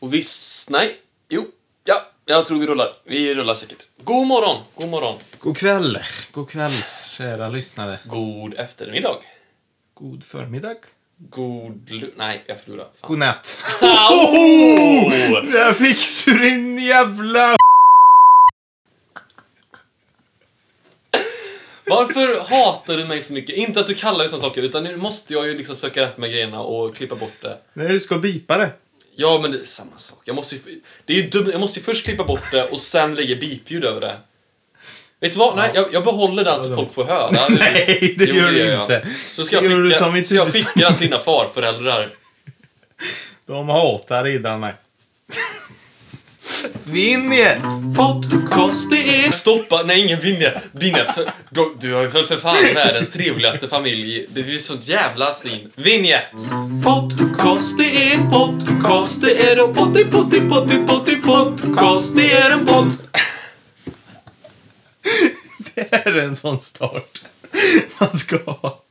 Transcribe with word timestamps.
Och 0.00 0.14
visst, 0.14 0.70
nej, 0.70 0.96
jo, 1.28 1.46
ja, 1.84 2.02
jag 2.26 2.46
tror 2.46 2.58
vi 2.60 2.66
rullar. 2.66 2.92
Vi 3.04 3.34
rullar 3.34 3.54
säkert. 3.54 3.86
God 4.04 4.26
morgon, 4.26 4.62
god 4.74 4.90
morgon. 4.90 5.18
God 5.38 5.56
kväll, 5.56 5.98
god 6.32 6.50
kväll, 6.50 6.72
kära 7.16 7.48
lyssnare. 7.48 7.98
God 8.04 8.54
eftermiddag. 8.54 9.16
God 9.94 10.24
förmiddag. 10.24 10.74
God 11.16 11.90
lu- 11.90 12.12
Nej, 12.16 12.44
jag 12.46 12.60
förlorade. 12.60 12.90
Fan. 13.00 13.08
God 13.08 13.18
natt. 13.18 13.58
Oh! 13.82 15.10
Där 15.52 15.72
fick 15.72 16.26
du 16.26 16.38
din 16.38 16.78
jävla... 16.78 17.56
Varför 21.86 22.40
hatar 22.50 22.96
du 22.96 23.04
mig 23.04 23.22
så 23.22 23.32
mycket? 23.32 23.56
Inte 23.56 23.80
att 23.80 23.86
du 23.86 23.94
kallar 23.94 24.18
mig 24.18 24.28
sådana 24.28 24.42
saker, 24.48 24.62
utan 24.62 24.84
nu 24.84 24.96
måste 24.96 25.32
jag 25.32 25.46
ju 25.46 25.58
liksom 25.58 25.76
söka 25.76 26.02
rätt 26.02 26.18
med 26.18 26.30
grejerna 26.30 26.60
och 26.60 26.96
klippa 26.96 27.14
bort 27.16 27.40
det. 27.42 27.58
Nej, 27.72 27.88
du 27.88 28.00
ska 28.00 28.18
bipa 28.18 28.58
det. 28.58 28.70
Ja, 29.16 29.38
men 29.42 29.50
det 29.50 29.58
är 29.58 29.64
samma 29.64 29.98
sak. 29.98 30.18
Jag 30.24 30.36
måste 30.36 30.54
ju, 30.54 30.60
det 31.04 31.12
är 31.12 31.16
ju 31.22 31.28
dumt. 31.28 31.48
Jag 31.52 31.60
måste 31.60 31.78
ju 31.78 31.84
först 31.84 32.04
klippa 32.04 32.24
bort 32.24 32.50
det 32.52 32.64
och 32.64 32.78
sen 32.78 33.14
lägga 33.14 33.36
bipljud 33.36 33.84
över 33.84 34.00
det. 34.00 34.16
Vet 35.20 35.32
du 35.32 35.38
vad? 35.38 35.56
Nej, 35.56 35.70
jag, 35.74 35.86
jag 35.92 36.04
behåller 36.04 36.44
den 36.44 36.62
så 36.62 36.76
folk 36.76 36.92
får 36.94 37.04
höra. 37.04 37.30
Nej, 37.48 38.14
det 38.18 38.24
Jo, 38.24 38.34
gör 38.34 38.50
du 38.52 38.58
jag. 38.58 38.82
inte. 38.82 39.08
Så 39.32 39.44
ska 39.44 39.56
jag 39.56 39.64
du 39.64 39.90
skicka, 39.90 40.24
så 40.26 40.34
jag 40.34 40.52
skickar 40.52 40.80
den 40.80 40.96
till 40.96 41.06
dina 41.10 41.20
farföräldrar. 41.20 42.10
De 43.46 43.68
hatar 43.68 44.24
redan 44.24 44.60
igen! 46.96 47.94
Podcast 47.96 48.90
det 48.90 49.26
är... 49.26 49.32
Stoppa! 49.32 49.82
Nej, 49.82 50.00
ingen 50.00 50.20
vinner. 50.20 50.60
Vinner 50.72 51.12
för, 51.12 51.32
du, 51.50 51.74
du 51.80 51.94
har 51.94 52.02
ju 52.02 52.08
väl 52.08 52.26
för 52.26 52.36
fan 52.36 52.74
världens 52.74 53.10
trevligaste 53.10 53.68
familj. 53.68 54.26
Det 54.28 54.40
är 54.40 54.44
ju 54.44 54.58
sånt 54.58 54.88
jävla 54.88 55.34
svin. 55.34 55.70
Vinjett! 55.74 56.32
Podcast 56.84 57.78
det 57.78 58.12
är 58.12 58.30
podcast. 58.30 59.22
Det 59.22 59.50
är 59.50 59.68
en 59.68 59.74
potti 59.74 60.04
potti 60.04 60.40
potti 60.40 60.76
potti 60.86 61.16
podcast. 61.16 62.16
Det 62.16 62.32
är 62.32 62.50
en 62.50 62.66
podd. 62.66 62.92
Det 65.74 65.92
är 65.92 66.18
en 66.18 66.36
sån 66.36 66.60
start 66.60 67.20
man 67.98 68.18
ska 68.18 68.36
ha. 68.36 68.82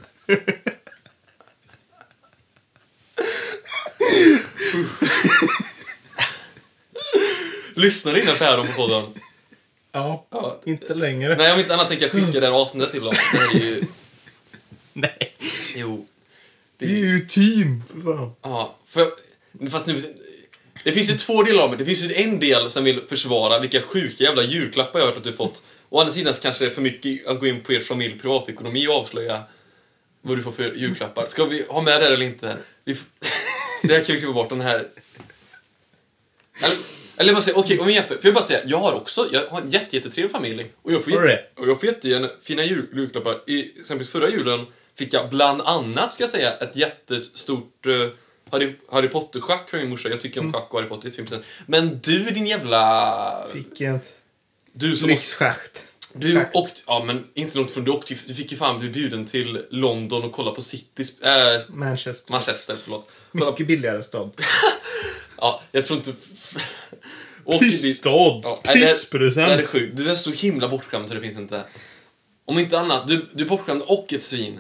Lyssnar 7.80 8.14
dina 8.14 8.32
päron 8.32 8.68
på 8.68 8.74
podden? 8.74 9.04
Ja, 9.92 10.28
Ja. 10.32 10.62
inte 10.66 10.94
längre. 10.96 11.36
Nej, 11.36 11.54
om 11.54 11.60
inte 11.60 11.74
annat 11.74 11.88
tänker 11.88 12.06
jag 12.06 12.12
skicka 12.12 12.40
det 12.40 12.46
här 12.46 12.54
avsnittet 12.54 12.92
till 12.92 13.02
dem. 13.02 13.14
Det 13.52 13.58
är 13.58 13.62
ju... 13.66 13.84
Nej. 14.94 15.34
Jo. 15.76 16.08
Vi 16.78 17.02
är 17.02 17.06
ju 17.06 17.20
team, 17.20 17.84
för 17.88 18.00
fan. 18.00 18.32
Ja, 18.42 18.76
för... 18.88 19.08
Fast 19.70 19.88
nu... 19.88 20.16
Det 20.84 20.92
finns 20.92 21.10
ju 21.10 21.18
två 21.18 21.44
delar 21.44 21.64
av 21.64 21.70
mig. 21.70 21.78
Det 21.78 21.86
finns 21.86 22.00
ju 22.00 22.14
en 22.14 22.40
del 22.40 22.72
som 22.72 22.84
vill 22.84 23.02
försvara 23.10 23.60
vilka 23.60 23.82
sjuka 23.82 24.24
jävla 24.24 24.44
julklappar 24.44 25.00
jag 25.00 25.06
har 25.06 25.12
hört 25.12 25.18
att 25.18 25.24
du 25.24 25.34
fått. 25.34 25.64
Å 25.90 26.00
andra 26.00 26.14
sidan 26.14 26.34
så 26.34 26.42
kanske 26.42 26.64
det 26.66 26.72
är 26.72 26.74
för 26.76 26.82
mycket 26.82 27.28
att 27.28 27.40
gå 27.40 27.48
in 27.48 27.62
på 27.64 27.74
er 27.74 27.80
familj 27.80 28.20
privatekonomi 28.20 28.88
och 28.88 28.94
avslöja 28.96 29.44
vad 30.22 30.38
du 30.38 30.44
får 30.44 30.52
för 30.52 30.74
julklappar. 30.76 31.26
Ska 31.26 31.46
vi 31.46 31.66
ha 31.70 31.82
med 31.82 32.02
det 32.02 32.08
eller 32.08 32.22
inte? 32.22 32.58
Vi 32.86 32.94
det 33.84 33.94
här 33.94 34.04
kan 34.04 34.16
vi 34.16 34.22
klippa 34.22 34.34
bort, 34.34 34.50
den 34.50 34.62
här... 34.62 34.88
Eller, 36.64 36.78
eller 37.20 37.34
bara 37.34 37.42
säga, 37.42 37.58
okej, 37.58 37.80
om 37.80 37.88
vi 37.88 37.94
jämför. 37.94 38.16
Får 38.16 38.26
jag 38.26 38.34
bara 38.34 38.44
säga, 38.44 38.60
jag 38.66 38.80
har 38.80 38.94
också, 38.94 39.30
jag 39.32 39.48
har 39.48 39.62
en 39.62 39.70
jätte, 39.70 39.96
jättetrevlig 39.96 40.32
familj. 40.32 40.74
Och 40.82 40.92
jag 40.92 41.04
får, 41.04 41.12
Har 41.12 41.22
du 41.22 41.38
och 41.56 41.68
jag 41.68 41.80
får 41.80 41.90
jättegärna 41.90 42.30
fina 42.42 42.64
jul, 42.64 42.88
julklappar. 42.94 43.42
I, 43.48 43.80
exempelvis 43.80 44.10
förra 44.10 44.30
julen 44.30 44.66
fick 44.98 45.14
jag 45.14 45.30
bland 45.30 45.62
annat, 45.62 46.14
ska 46.14 46.24
jag 46.24 46.30
säga, 46.30 46.58
ett 46.58 46.76
jättestort 46.76 47.86
uh, 47.88 48.08
Harry, 48.52 48.76
Harry 48.92 49.08
Potter-schack 49.08 49.70
från 49.70 49.80
min 49.80 49.90
morsa. 49.90 50.10
Jag 50.10 50.22
tycker 50.22 50.42
om 50.42 50.54
schack 50.54 50.74
och 50.74 50.80
Harry 50.80 50.90
Potter, 50.90 51.10
jättefint. 51.10 51.46
Men 51.66 52.00
du 52.04 52.24
din 52.24 52.48
jävla... 52.48 53.46
Fick 53.54 53.82
ett 53.82 54.16
Du 54.74 54.88
som 54.88 54.92
måste, 54.92 55.08
lyxschacht. 55.08 55.84
du 56.14 56.46
åkte, 56.54 56.82
ja 56.86 57.04
men 57.06 57.28
inte 57.34 57.58
långt 57.58 57.72
från, 57.72 57.84
du 57.84 57.92
åkte 57.92 58.16
du 58.26 58.34
fick 58.34 58.52
ju 58.52 58.58
fan 58.58 58.80
bli 58.80 58.90
bjuden 58.90 59.26
till 59.26 59.66
London 59.70 60.24
och 60.24 60.32
kolla 60.32 60.52
på 60.52 60.62
City, 60.62 61.06
äh, 61.22 61.62
Manchester. 61.68 62.32
Manchester, 62.32 62.76
förlåt. 62.84 63.10
Kolla, 63.32 63.52
Mycket 63.52 63.68
billigare 63.68 64.04
stad. 64.04 64.32
ja, 65.38 65.62
jag 65.72 65.86
tror 65.86 65.98
inte... 65.98 66.14
Dit- 67.54 67.60
Pissstad! 67.62 68.10
Ja, 68.44 68.62
nej, 68.66 68.76
det, 68.76 68.80
det 68.80 68.86
är 68.86 68.94
Pisspresent! 68.94 69.70
sjukt. 69.70 69.98
Du 69.98 70.12
är 70.12 70.16
så 70.16 70.32
himla 70.32 70.70
bortskämd 70.70 71.08
så 71.08 71.14
det 71.14 71.22
finns 71.22 71.38
inte. 71.38 71.64
Om 72.46 72.60
inte 72.60 72.80
annat, 72.80 73.08
du, 73.08 73.26
du 73.34 73.44
är 73.44 73.48
bortskämd 73.50 73.82
och 73.82 74.14
ett 74.14 74.24
svin. 74.24 74.60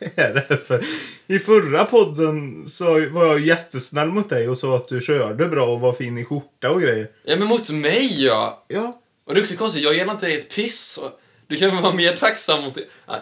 är 0.16 0.34
det 0.48 0.56
för? 0.66 0.84
I 1.26 1.38
förra 1.38 1.84
podden 1.84 2.68
så 2.68 2.84
var 3.10 3.26
jag 3.26 3.40
jättesnäll 3.40 4.08
mot 4.08 4.28
dig 4.28 4.48
och 4.48 4.58
sa 4.58 4.76
att 4.76 4.88
du 4.88 5.00
körde 5.00 5.48
bra 5.48 5.66
och 5.66 5.80
var 5.80 5.92
fin 5.92 6.18
i 6.18 6.24
skjorta 6.24 6.70
och 6.70 6.82
grejer. 6.82 7.10
Ja, 7.24 7.36
men 7.36 7.48
mot 7.48 7.70
mig 7.70 8.24
ja. 8.24 8.64
Ja. 8.68 9.00
Och 9.26 9.34
det 9.34 9.40
är 9.40 9.42
också 9.42 9.56
konstigt, 9.56 9.82
jag 9.84 9.94
ger 9.94 10.10
inte 10.10 10.26
dig 10.26 10.38
ett 10.38 10.54
piss. 10.54 10.96
Och 11.02 11.20
Du 11.46 11.56
kan 11.56 11.70
väl 11.70 11.82
vara 11.82 11.94
mer 11.94 12.16
tacksam 12.16 12.62
mot 12.64 12.74
det. 12.74 12.84
Nej. 13.08 13.20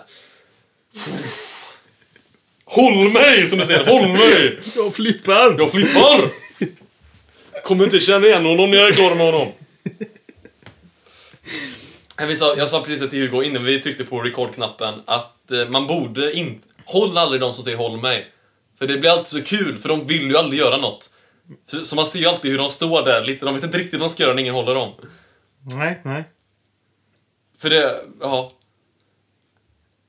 Håll 2.64 3.12
mig, 3.12 3.46
som 3.46 3.58
du 3.58 3.66
säger. 3.66 3.86
Håll 3.86 4.08
mig! 4.08 4.58
Jag 4.76 4.94
flippar! 4.94 5.58
Jag 5.58 5.70
flippar! 5.70 6.30
Kommer 7.66 7.84
inte 7.84 8.00
känna 8.00 8.26
igen 8.26 8.46
honom 8.46 8.70
när 8.70 8.78
jag 8.78 8.88
är 8.88 8.92
klar 8.92 9.16
med 9.16 9.32
honom. 9.32 9.52
Jag, 12.18 12.38
sa, 12.38 12.56
jag 12.56 12.70
sa 12.70 12.82
precis 12.82 13.10
till 13.10 13.20
Hugo 13.20 13.42
innan 13.42 13.64
vi 13.64 13.82
tryckte 13.82 14.04
på 14.04 14.22
record-knappen 14.22 14.94
att 15.04 15.50
eh, 15.50 15.68
man 15.68 15.86
borde 15.86 16.32
inte... 16.32 16.68
Håll 16.84 17.18
aldrig 17.18 17.40
de 17.40 17.54
som 17.54 17.64
säger 17.64 17.76
håll 17.76 18.00
mig. 18.00 18.32
För 18.78 18.86
det 18.86 18.98
blir 18.98 19.10
alltid 19.10 19.26
så 19.26 19.42
kul, 19.42 19.78
för 19.78 19.88
de 19.88 20.06
vill 20.06 20.30
ju 20.30 20.36
aldrig 20.36 20.60
göra 20.60 20.76
något. 20.76 21.14
Så, 21.66 21.84
så 21.84 21.96
man 21.96 22.06
ser 22.06 22.18
ju 22.18 22.26
alltid 22.26 22.50
hur 22.50 22.58
de 22.58 22.70
står 22.70 23.04
där 23.04 23.24
lite, 23.24 23.44
de 23.44 23.54
vet 23.54 23.64
inte 23.64 23.78
riktigt 23.78 24.00
vad 24.00 24.10
de 24.10 24.12
ska 24.12 24.22
göra 24.22 24.34
när 24.34 24.42
ingen 24.42 24.54
håller 24.54 24.74
dem. 24.74 24.92
Nej, 25.74 26.00
nej. 26.04 26.24
För 27.58 27.70
det, 27.70 28.00
ja, 28.20 28.50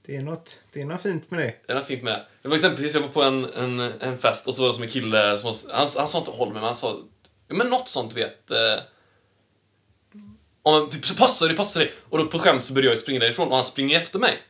Det 0.05 0.15
är 0.15 0.21
något, 0.21 0.61
det 0.73 0.81
är 0.81 0.85
något 0.85 1.01
fint 1.01 1.31
med 1.31 1.39
det. 1.39 1.53
det 1.67 1.73
är 1.73 1.83
fint 1.83 2.03
med 2.03 2.13
det. 2.13 2.25
Det 2.41 2.47
var 2.47 2.55
exempelvis, 2.55 2.93
jag 2.93 3.01
var 3.01 3.07
på 3.07 3.23
en, 3.23 3.45
en, 3.45 3.79
en 3.79 4.17
fest 4.17 4.47
och 4.47 4.53
så 4.53 4.61
var 4.61 4.69
det 4.69 4.73
som 4.73 4.83
en 4.83 4.89
kille 4.89 5.37
som 5.37 5.53
han, 5.71 5.87
han 5.97 6.07
sa 6.07 6.17
inte 6.17 6.31
håll 6.31 6.47
mig, 6.47 6.55
men 6.55 6.63
han 6.63 6.75
sa, 6.75 6.99
men 7.47 7.67
något 7.69 7.89
sånt 7.89 8.13
vet. 8.13 8.51
Eh, 8.51 8.79
om, 10.61 10.89
typ, 10.89 11.05
så 11.05 11.15
passa 11.15 11.45
dig, 11.47 11.55
passa 11.55 11.79
dig. 11.79 11.93
Och 12.09 12.17
då 12.17 12.27
på 12.27 12.39
skämt 12.39 12.63
så 12.63 12.73
började 12.73 12.91
jag 12.91 12.99
springa 12.99 13.19
därifrån 13.19 13.47
och 13.47 13.55
han 13.55 13.65
springer 13.65 13.97
efter 14.01 14.19
mig. 14.19 14.41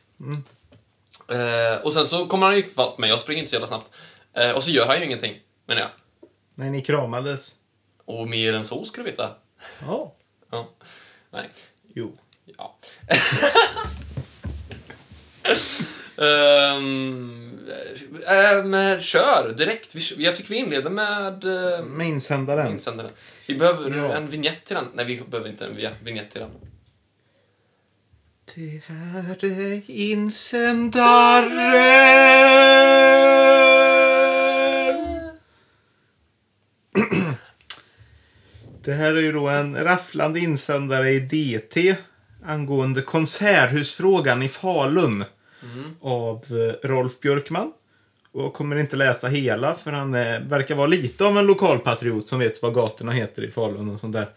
Eh, 1.28 1.82
och 1.84 1.92
sen 1.92 2.06
så 2.06 2.26
kommer 2.26 2.46
han 2.46 2.56
ifatt 2.56 2.98
mig, 2.98 3.10
jag 3.10 3.20
springer 3.20 3.38
inte 3.38 3.50
så 3.50 3.54
jävla 3.54 3.66
snabbt. 3.66 3.90
Eh, 4.32 4.50
och 4.50 4.64
så 4.64 4.70
gör 4.70 4.86
han 4.86 4.98
ju 4.98 5.04
ingenting, 5.04 5.40
menar 5.66 5.80
jag. 5.82 5.90
Nej, 6.54 6.70
ni 6.70 6.82
kramades. 6.82 7.54
Och 8.04 8.28
mer 8.28 8.52
än 8.52 8.64
så 8.64 8.84
ska 8.84 9.02
du 9.02 9.10
veta. 9.10 9.34
Ja. 9.86 10.14
Ja. 10.50 10.68
Nej. 11.30 11.48
Jo. 11.94 12.18
Ja. 12.44 12.78
Ehm, 16.18 17.58
äh, 18.28 18.64
men 18.64 19.00
kör 19.00 19.54
direkt. 19.56 19.94
Vi, 19.94 20.24
jag 20.24 20.36
tycker 20.36 20.50
vi 20.50 20.56
inleder 20.56 20.90
med 20.90 21.44
uh, 21.44 21.84
Med 21.84 22.06
insändaren. 22.08 22.72
insändaren. 22.72 23.10
Vi 23.46 23.54
behöver 23.54 23.96
Ja. 23.96 24.14
en 24.14 24.28
vignett 24.28 24.64
till 24.64 24.76
den. 24.76 24.84
Nej, 24.94 25.04
vi 25.04 25.22
behöver 25.30 25.50
inte 25.50 25.66
en 25.66 25.76
vi- 25.76 25.88
vignett 26.02 26.30
till 26.30 26.40
den. 26.40 26.50
Det 28.54 28.82
här 28.86 29.44
är 29.44 29.82
insändaren! 29.90 31.58
Det 38.84 38.92
här 38.92 39.14
är 39.14 39.20
ju 39.20 39.32
då 39.32 39.48
en 39.48 39.84
rafflande 39.84 40.40
insändare 40.40 41.10
i 41.10 41.20
DT 41.20 41.96
angående 42.46 43.02
konserthusfrågan 43.02 44.42
i 44.42 44.48
Falun 44.48 45.24
av 46.00 46.44
eh, 46.50 46.88
Rolf 46.88 47.20
Björkman. 47.20 47.72
Och 48.32 48.44
jag 48.44 48.52
kommer 48.54 48.76
inte 48.76 48.96
läsa 48.96 49.28
hela 49.28 49.74
för 49.74 49.92
han 49.92 50.14
eh, 50.14 50.40
verkar 50.40 50.74
vara 50.74 50.86
lite 50.86 51.24
av 51.24 51.38
en 51.38 51.46
lokalpatriot 51.46 52.28
som 52.28 52.38
vet 52.38 52.62
vad 52.62 52.74
gatorna 52.74 53.12
heter 53.12 53.44
i 53.44 53.50
Falun 53.50 53.90
och 53.90 54.00
sånt 54.00 54.12
där. 54.12 54.30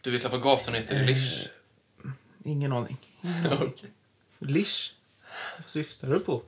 Du 0.00 0.10
vet 0.10 0.30
vad 0.30 0.42
gatan 0.42 0.74
heter? 0.74 0.96
Eh, 1.00 1.06
Lisch? 1.06 1.48
Ingen 2.44 2.72
aning. 2.72 2.96
Okej. 3.52 3.90
Lisch? 4.38 4.94
Vad 5.58 5.68
syftar 5.68 6.08
du 6.08 6.20
på? 6.20 6.42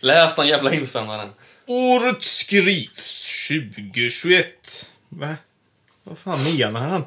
Läs 0.00 0.36
den 0.36 0.46
jävla 0.48 0.74
insändaren. 0.74 1.30
Året 1.66 2.22
skrivs 2.22 3.48
2021. 3.48 4.92
Va? 5.08 5.34
Vad 6.02 6.18
fan 6.18 6.44
menar 6.44 6.80
han? 6.80 7.04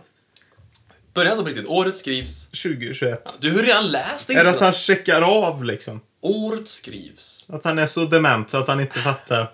Börja 1.14 1.30
alltså 1.30 1.44
på 1.44 1.50
riktigt. 1.50 1.68
Året 1.68 1.98
skrivs... 1.98 2.48
2021. 2.48 3.24
Du 3.40 3.52
har 3.52 3.64
redan 3.64 3.92
läst 3.92 4.30
Är 4.30 4.44
det 4.44 4.50
att 4.50 4.60
han 4.60 4.74
checkar 4.74 5.22
av 5.22 5.64
liksom? 5.64 6.02
Året 6.22 6.68
skrivs. 6.68 7.46
Att 7.50 7.64
han 7.64 7.80
är 7.80 7.88
så 7.88 8.06
dement 8.06 8.50
så 8.50 8.58
att 8.58 8.68
han 8.68 8.80
inte 8.80 9.00
fattar? 9.00 9.52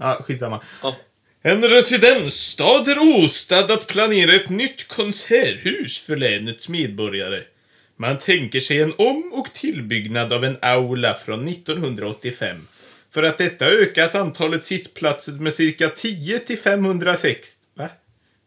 Ja, 0.00 0.22
skitsamma. 0.22 0.62
Ja. 0.82 0.96
En 1.42 1.64
residensstad 1.64 2.88
är 2.88 3.24
åstad 3.24 3.72
att 3.72 3.86
planera 3.86 4.34
ett 4.34 4.48
nytt 4.48 4.88
konserthus 4.88 6.00
för 6.00 6.16
länets 6.16 6.68
medborgare. 6.68 7.42
Man 7.96 8.18
tänker 8.18 8.60
sig 8.60 8.82
en 8.82 8.94
om 8.98 9.32
och 9.32 9.52
tillbyggnad 9.52 10.32
av 10.32 10.44
en 10.44 10.56
aula 10.62 11.14
från 11.14 11.48
1985 11.48 12.68
För 13.10 13.22
att 13.22 13.38
detta 13.38 13.66
ökas 13.66 14.14
antalet 14.14 14.64
sittplatser 14.64 15.32
med 15.32 15.54
cirka 15.54 15.88
10 15.88 16.38
till 16.38 16.58
506. 16.58 17.48
Va? 17.74 17.88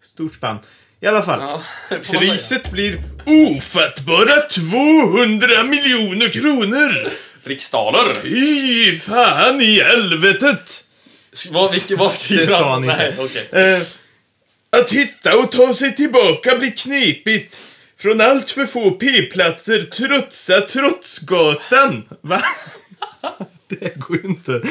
Stort 0.02 0.34
spann. 0.34 0.60
I 1.02 1.08
alla 1.08 1.22
fall. 1.22 1.42
Ja. 1.42 1.64
Priset 2.12 2.72
blir 2.72 3.02
ofattbara 3.26 4.42
200 4.50 5.64
miljoner 5.64 6.30
kronor! 6.30 7.12
Riksdaler. 7.44 8.14
Fy 8.22 9.00
fan 9.00 9.62
i 9.62 9.82
helvetet! 9.82 10.86
Vad, 11.50 11.72
vilket, 11.72 12.00
vad 12.00 12.14
skriver 12.14 12.64
han 12.64 12.84
inte. 12.84 12.96
Nej, 12.96 13.16
okej. 13.20 13.50
Eh, 13.52 13.82
att 14.82 14.92
hitta 14.92 15.38
och 15.38 15.52
ta 15.52 15.74
sig 15.74 15.96
tillbaka 15.96 16.56
blir 16.56 16.72
knepigt. 16.72 17.62
Från 18.00 18.22
allt 18.22 18.50
för 18.50 18.66
få 18.66 18.92
p-platser 18.92 19.84
trotsa 19.84 20.62
Trotsgatan. 20.62 22.04
Va? 22.22 22.42
Det 23.68 23.96
går 23.96 24.18
ju 24.18 24.24
inte. 24.30 24.62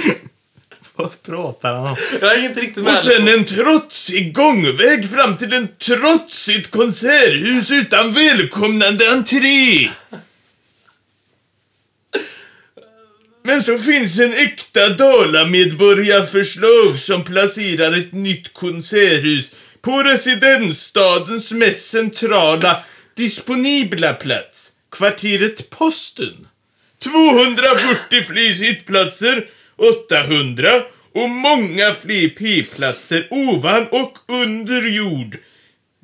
Vad 0.99 1.23
pratar 1.23 1.75
han 1.75 1.87
om? 1.87 1.97
Jag 2.21 2.39
är 2.39 2.45
inte 2.45 2.61
riktigt 2.61 2.85
med. 2.85 2.93
Och 2.93 2.99
sen 2.99 3.29
en 3.29 3.45
trotsig 3.45 4.35
gångväg 4.35 5.11
fram 5.11 5.37
till 5.37 5.53
en 5.53 5.69
trotsigt 5.79 6.71
konserthus 6.71 7.71
utan 7.71 8.12
välkomnande 8.12 9.12
entré. 9.12 9.91
Men 13.45 13.62
så 13.62 13.79
finns 13.79 14.19
en 14.19 14.33
äkta 14.33 14.89
Dalamedborgarförslag 14.89 16.99
som 16.99 17.25
placerar 17.25 17.93
ett 17.93 18.12
nytt 18.12 18.53
konserthus 18.53 19.53
på 19.81 20.03
residensstadens 20.03 21.53
mest 21.53 21.91
centrala 21.91 22.77
disponibla 23.17 24.15
plats, 24.15 24.73
kvarteret 24.93 25.71
Posten. 25.71 26.47
240 27.03 28.25
fler 28.29 28.53
sittplatser, 28.53 29.49
800 29.79 30.83
och 31.15 31.31
många 31.31 31.95
fler 31.95 32.29
p-platser 32.29 33.29
ovan 33.31 33.87
och 33.89 34.19
under 34.29 34.83
jord. 34.83 35.37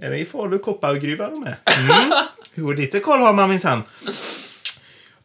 Är 0.02 0.10
det 0.10 0.18
i 0.18 0.24
Falu 0.24 0.58
koppargruva 0.58 1.30
de 1.30 1.42
är? 1.42 1.56
Mm. 1.64 2.12
Jo, 2.54 2.72
lite 2.72 3.00
koll 3.00 3.20
har 3.20 3.32
man 3.32 3.50
minsann. 3.50 3.82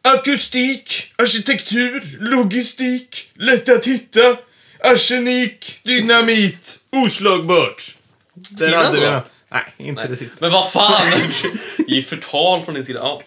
Akustik, 0.02 1.12
arkitektur, 1.16 2.16
logistik, 2.20 3.30
lätt 3.34 3.68
att 3.68 3.86
hitta, 3.86 4.36
arsenik, 4.78 5.80
dynamit, 5.82 6.78
oslagbart. 6.90 7.94
Där 8.34 8.76
hade 8.76 9.00
vi 9.00 9.06
den. 9.06 9.22
Nej, 9.48 9.62
inte 9.76 10.02
det 10.02 10.08
Nej. 10.08 10.18
sista. 10.18 10.36
Men 10.40 10.52
vad 10.52 10.72
fan! 10.72 11.02
I 11.88 12.02
förtal 12.02 12.62
från 12.62 12.74
din 12.74 12.84
sida. 12.84 13.00
Ja. 13.02 13.22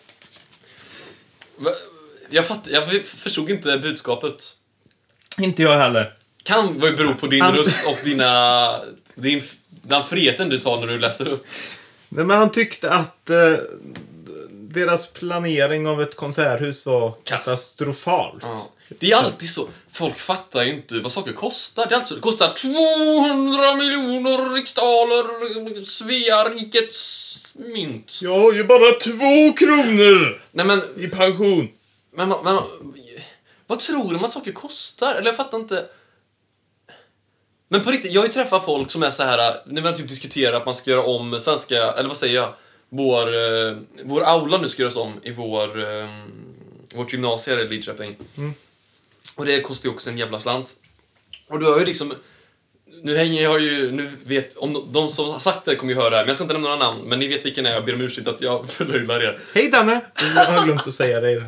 Jag, 2.29 2.47
fatt, 2.47 2.67
jag 2.71 3.05
förstod 3.05 3.49
inte 3.49 3.77
budskapet. 3.77 4.55
Inte 5.39 5.63
jag 5.63 5.77
heller. 5.77 6.13
Kan 6.43 6.79
vad 6.79 6.97
bero 6.97 7.13
på 7.15 7.27
din 7.27 7.41
Han- 7.41 7.55
röst 7.55 7.87
och 7.87 7.97
dina... 8.03 8.79
Din, 9.15 9.43
den 9.69 10.03
friheten 10.03 10.49
du 10.49 10.57
tar 10.59 10.79
när 10.79 10.87
du 10.87 10.99
läser 10.99 11.27
upp. 11.27 11.45
Nej, 12.09 12.25
men 12.25 12.37
han 12.37 12.51
tyckte 12.51 12.91
att 12.91 13.29
eh, 13.29 13.53
deras 14.51 15.07
planering 15.07 15.87
av 15.87 16.01
ett 16.01 16.15
konserthus 16.15 16.85
var 16.85 17.09
Kass. 17.23 17.45
katastrofalt. 17.45 18.43
Ja. 18.43 18.69
Det 18.99 19.11
är 19.11 19.17
alltid 19.17 19.49
så. 19.49 19.67
Folk 19.91 20.19
fattar 20.19 20.63
ju 20.63 20.73
inte 20.73 20.99
vad 20.99 21.11
saker 21.11 21.33
kostar. 21.33 21.85
Det, 21.85 21.95
är 21.95 21.99
alltså, 21.99 22.15
det 22.15 22.21
kostar 22.21 22.53
200 22.53 23.75
miljoner 23.75 24.55
riksdaler, 24.55 25.85
Svea 25.85 26.49
rikets 26.49 27.53
mynt. 27.55 28.19
Jag 28.21 28.39
har 28.39 28.53
ju 28.53 28.63
bara 28.63 28.91
två 28.91 29.53
kronor 29.57 30.41
Nej 30.51 30.65
men, 30.65 30.81
i 30.97 31.07
pension. 31.07 31.69
men, 32.15 32.29
men 32.29 32.59
vad 33.67 33.79
tror 33.79 34.13
de 34.13 34.25
att 34.25 34.31
saker 34.31 34.51
kostar? 34.51 35.15
Eller 35.15 35.27
jag 35.27 35.35
fattar 35.35 35.57
inte. 35.57 35.85
Men 37.67 37.83
på 37.83 37.91
riktigt, 37.91 38.11
jag 38.11 38.21
har 38.21 38.27
ju 38.27 38.33
träffat 38.33 38.65
folk 38.65 38.91
som 38.91 39.03
är 39.03 39.11
så 39.11 39.23
här 39.23 39.61
när 39.65 39.81
man 39.81 39.95
typ 39.95 40.09
diskuterar 40.09 40.57
att 40.57 40.65
man 40.65 40.75
ska 40.75 40.91
göra 40.91 41.03
om 41.03 41.39
svenska, 41.39 41.91
eller 41.91 42.09
vad 42.09 42.17
säger 42.17 42.35
jag? 42.35 42.53
Vår, 42.89 43.35
eh, 43.35 43.77
vår 44.03 44.23
aula 44.23 44.57
nu 44.57 44.69
ska 44.69 44.81
göras 44.81 44.95
om 44.95 45.19
i 45.23 45.31
vår, 45.31 45.99
eh, 45.99 46.09
vårt 46.95 47.13
gymnasium 47.13 47.57
här 47.57 47.65
i 47.65 47.69
Lidköping. 47.69 48.15
Och 49.35 49.45
det 49.45 49.61
kostar 49.61 49.89
ju 49.89 49.95
också 49.95 50.09
en 50.09 50.17
jävla 50.17 50.39
slant. 50.39 50.73
Och 51.47 51.59
då 51.59 51.65
har 51.65 51.79
ju 51.79 51.85
liksom... 51.85 52.13
Nu 53.01 53.17
hänger 53.17 53.43
jag 53.43 53.61
ju... 53.61 53.91
Nu 53.91 54.11
vet, 54.23 54.57
om 54.57 54.73
de, 54.73 54.91
de 54.91 55.09
som 55.09 55.29
har 55.29 55.39
sagt 55.39 55.65
det 55.65 55.75
kommer 55.75 55.93
ju 55.93 55.99
höra 55.99 56.09
det 56.09 56.15
här, 56.15 56.23
men 56.23 56.27
jag 56.27 56.37
ska 56.37 56.43
inte 56.43 56.53
nämna 56.53 56.69
några 56.69 56.85
namn. 56.85 57.01
Men 57.03 57.19
ni 57.19 57.27
vet 57.27 57.45
vilken 57.45 57.63
det 57.63 57.69
är, 57.69 57.73
jag 57.73 57.85
ber 57.85 57.93
om 57.93 58.01
ursäkt 58.01 58.27
att 58.27 58.41
jag 58.41 58.69
förlöjligar 58.69 59.23
er. 59.23 59.39
Hej 59.53 59.71
Danne! 59.71 60.01
Jag 60.35 60.45
har 60.45 60.65
glömt 60.65 60.87
att 60.87 60.93
säga 60.93 61.19
det. 61.19 61.43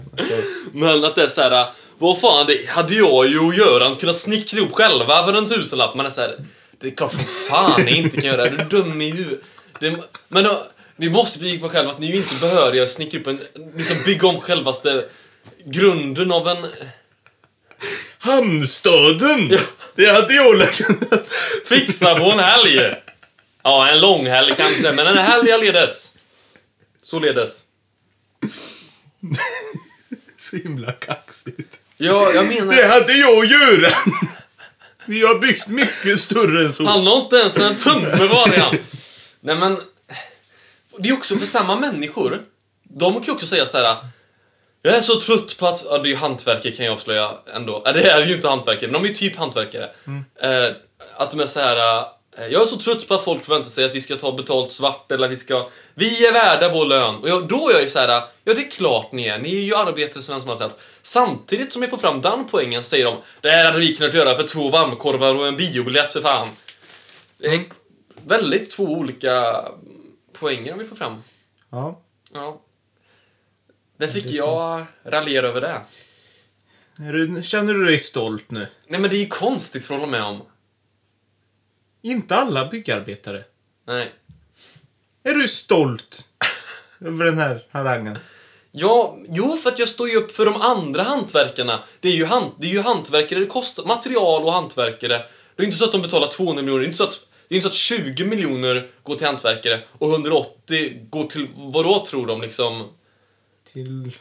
Men 0.72 1.04
att 1.06 1.16
det 1.16 1.24
är 1.24 1.28
så 1.28 1.42
här, 1.42 1.70
vad 1.98 2.20
fan, 2.20 2.46
det 2.48 2.70
hade 2.70 2.96
jag 2.96 3.28
ju 3.28 3.40
och 3.40 3.54
Göran 3.54 3.96
kunnat 3.96 4.18
snickra 4.18 4.60
ihop 4.60 4.72
själva 4.72 5.26
för 5.26 5.34
en 5.34 5.50
tusenlapp. 5.50 5.96
Man 5.96 6.06
är 6.06 6.10
så 6.10 6.22
här, 6.22 6.36
det 6.80 6.88
är 6.88 6.92
klart 6.92 7.12
som 7.12 7.22
fan 7.50 7.82
ni 7.86 7.98
inte 7.98 8.22
kan 8.22 8.26
göra 8.26 8.44
det. 8.44 8.50
Är 8.50 8.58
du 8.58 8.78
dum 8.78 9.02
i 9.02 9.12
huvudet? 9.12 9.40
Det, 9.80 9.96
men 10.28 10.44
då, 10.44 10.64
ni 10.96 11.10
måste 11.10 11.40
bli 11.40 11.60
på 11.60 11.70
själva 11.70 11.92
att 11.92 12.00
ni 12.00 12.08
är 12.08 12.12
ju 12.12 12.18
inte 12.18 12.36
behöriga 12.42 12.84
att 12.84 12.92
snickra 12.92 13.20
upp 13.20 13.28
en, 13.28 13.40
liksom 13.76 13.98
bygga 14.06 14.28
om 14.28 14.42
självaste 14.42 15.06
grunden 15.66 16.32
av 16.32 16.48
en... 16.48 16.66
Hamnstaden! 18.20 19.50
Ja. 19.50 19.60
Det 19.96 20.06
hade 20.06 20.34
jag 20.34 20.74
kunnat. 20.74 21.28
Fixa 21.66 22.16
på 22.16 22.32
en 22.32 22.40
helg. 22.40 22.96
Ja, 23.64 23.90
en 23.90 24.00
lång 24.00 24.28
helg 24.28 24.54
kanske, 24.58 24.92
men 24.92 25.08
en 25.08 25.18
helg 25.18 25.52
alledes. 25.52 26.12
Således. 27.04 27.62
Så 30.38 30.56
himla 30.56 30.92
kaxigt. 30.92 31.80
Ja, 31.98 32.32
jag 32.34 32.46
menar... 32.46 32.76
Det 32.76 32.88
hade 32.88 33.14
jag 33.14 33.38
och 33.38 33.46
Göran. 33.46 33.92
Vi 35.06 35.26
har 35.26 35.40
byggt 35.40 35.68
mycket 35.68 36.20
större 36.20 36.66
än 36.66 36.74
så. 36.74 36.86
Han 36.86 37.08
har 37.08 37.18
inte 37.18 37.36
ens 37.36 37.58
en 37.58 37.76
tumme 37.76 38.28
var 38.28 38.58
han. 38.58 38.76
Nej 39.40 39.56
men... 39.56 39.80
Det 40.98 41.10
är 41.10 41.14
också 41.14 41.38
för 41.38 41.46
samma 41.46 41.76
människor. 41.76 42.42
De 42.84 43.14
kan 43.14 43.24
ju 43.24 43.32
också 43.32 43.46
säga 43.48 43.66
så 43.66 43.78
här. 43.78 43.98
Jag 44.86 44.96
är 44.98 45.02
så 45.02 45.20
trött 45.20 45.58
på 45.58 45.68
att... 45.68 45.86
Ja, 45.90 45.98
det 45.98 46.08
är 46.08 46.10
ju 46.10 46.16
hantverkare 46.16 46.72
kan 46.72 46.86
jag 46.86 46.94
avslöja 46.94 47.32
ändå. 47.56 47.82
Ja, 47.86 47.92
det 47.92 48.10
är 48.10 48.26
ju 48.26 48.36
inte 48.36 48.48
hantverkare, 48.50 48.92
men 48.92 49.02
de 49.02 49.08
är 49.08 49.10
ju 49.10 49.16
typ 49.16 49.36
hantverkare. 49.36 49.90
Eh, 50.42 50.76
att 51.18 51.32
de 51.32 51.40
är 51.40 51.46
så 51.46 51.60
här. 51.60 52.00
eh, 52.38 52.48
Jag 52.48 52.62
är 52.62 52.66
så 52.66 52.78
trött 52.78 53.08
på 53.08 53.14
att 53.14 53.24
folk 53.24 53.46
förväntar 53.46 53.70
sig 53.70 53.86
att 53.86 53.96
vi 53.96 54.02
ska 54.02 54.16
ta 54.16 54.32
betalt 54.32 54.72
svart 54.72 55.12
eller 55.12 55.28
vi 55.28 55.36
ska... 55.36 55.70
Vi 55.94 56.26
är 56.28 56.34
värda 56.34 56.70
vår 56.74 56.86
lön. 56.86 57.16
Och 57.16 57.30
jag, 57.30 57.48
då 57.48 57.70
är 57.70 57.74
jag 57.74 57.82
ju 57.82 57.90
så 57.90 58.00
här. 58.00 58.08
Ja, 58.08 58.30
det 58.44 58.52
är 58.52 58.72
klart 58.72 59.12
ni 59.12 59.28
är. 59.28 59.40
Ni 59.40 59.56
är 59.56 59.62
ju 59.62 59.76
arbetare 59.76 60.24
som 60.24 60.42
som 60.42 60.60
helst. 60.60 60.78
Samtidigt 61.02 61.74
som 61.74 61.82
jag 61.82 61.92
får 61.92 61.98
fram 61.98 62.22
den 62.22 62.48
poängen 62.52 62.84
säger 62.84 63.06
de 63.06 63.18
Det 63.42 63.50
här 63.50 63.66
hade 63.66 63.80
vi 63.80 63.96
kunnat 63.96 64.14
göra 64.14 64.36
för 64.36 64.48
två 64.48 64.70
varmkorvar 64.70 65.36
och 65.36 65.48
en 65.48 65.58
biobiljett 65.58 66.14
för 66.14 66.22
fan. 66.22 66.48
Det 67.38 67.48
är 67.48 67.62
väldigt 68.26 68.72
två 68.72 68.84
olika 68.84 69.56
poänger 70.40 70.76
vi 70.76 70.86
får 70.86 70.96
fram. 70.96 71.24
Ja. 71.72 72.02
Ja. 72.34 72.62
Det 73.98 74.08
fick 74.08 74.32
jag 74.32 74.86
raljera 75.04 75.48
över 75.48 75.62
det. 75.62 75.82
Du, 76.98 77.44
känner 77.44 77.74
du 77.74 77.86
dig 77.86 78.00
stolt 78.00 78.52
nu? 78.52 78.68
Nej 78.88 79.00
men 79.00 79.10
det 79.10 79.16
är 79.16 79.20
ju 79.20 79.28
konstigt 79.28 79.86
för 79.86 79.94
att 79.94 80.00
hålla 80.00 80.12
med 80.12 80.24
om. 80.24 80.42
Inte 82.02 82.36
alla 82.36 82.66
byggarbetare. 82.66 83.44
Nej. 83.88 84.14
Är 85.24 85.34
du 85.34 85.48
stolt 85.48 86.30
över 87.00 87.26
den 87.26 87.38
här 87.38 87.68
harangen? 87.72 88.18
Ja, 88.72 89.18
jo 89.30 89.58
för 89.58 89.70
att 89.70 89.80
jag 89.80 89.90
står 89.90 90.10
ju 90.10 90.16
upp 90.16 90.32
för 90.32 90.46
de 90.46 90.56
andra 90.62 91.04
hantverkarna. 91.04 91.84
Det 92.00 92.10
är 92.10 92.14
ju, 92.14 92.26
hant, 92.26 92.56
det 92.60 92.68
är 92.68 92.72
ju 92.72 92.82
hantverkare, 92.82 93.40
det 93.40 93.46
kostar 93.46 93.84
material 93.84 94.44
och 94.44 94.54
hantverkare. 94.54 95.26
Det 95.56 95.64
är 95.64 95.66
inte 95.66 95.78
så 95.78 95.86
att 95.86 95.92
de 95.92 96.02
betalar 96.02 96.28
200 96.28 96.62
miljoner, 96.62 96.80
det 96.80 96.86
är 96.86 96.88
inte 96.88 96.98
så 96.98 97.04
att, 97.04 97.28
det 97.48 97.56
är 97.56 97.58
inte 97.58 97.70
så 97.70 97.70
att 97.70 98.06
20 98.06 98.26
miljoner 98.26 98.90
går 99.04 99.16
till 99.16 99.28
hantverkare 99.28 99.84
och 99.92 100.10
180 100.12 101.08
går 101.10 101.28
till, 101.28 101.48
vad 101.56 101.86
då 101.86 102.06
tror 102.06 102.28
de 102.28 102.42
liksom? 102.42 102.84
Till 103.76 104.12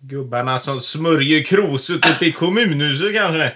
gubbarna 0.00 0.58
som 0.58 0.80
smörjer 0.80 1.44
kroset 1.44 1.96
uppe 1.96 2.24
i 2.24 2.32
kommunhuset 2.32 3.14
kanske? 3.14 3.52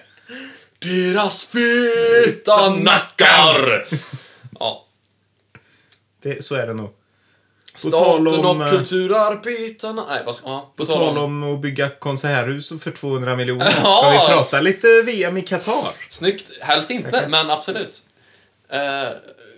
Deras 0.79 1.45
feta 1.45 2.71
nackar! 2.71 3.87
Ja. 4.61 4.87
Det, 6.23 6.45
så 6.45 6.55
är 6.55 6.67
det 6.67 6.75
nog. 6.75 6.87
På 7.73 7.79
Staten 7.79 8.27
om, 8.27 8.61
och 8.61 8.67
eh, 8.67 8.71
kulturarbetarna... 8.71 10.07
Nej, 10.09 10.23
vad 10.27 10.37
ska... 10.37 10.49
Ja, 10.49 10.73
På 10.77 10.87
tal 10.87 11.19
om 11.19 11.55
att 11.55 11.61
bygga 11.61 11.89
konserthus 11.91 12.83
för 12.83 12.91
200 12.91 13.37
miljoner. 13.37 13.71
Ska 13.71 14.11
vi 14.11 14.19
prata 14.19 14.61
lite 14.61 15.03
VM 15.03 15.37
i 15.37 15.43
Qatar? 15.43 15.95
Snyggt. 16.11 16.53
Helst 16.61 16.91
inte, 16.91 17.29
men 17.29 17.51
absolut. 17.51 18.03
Eh, 18.69 19.09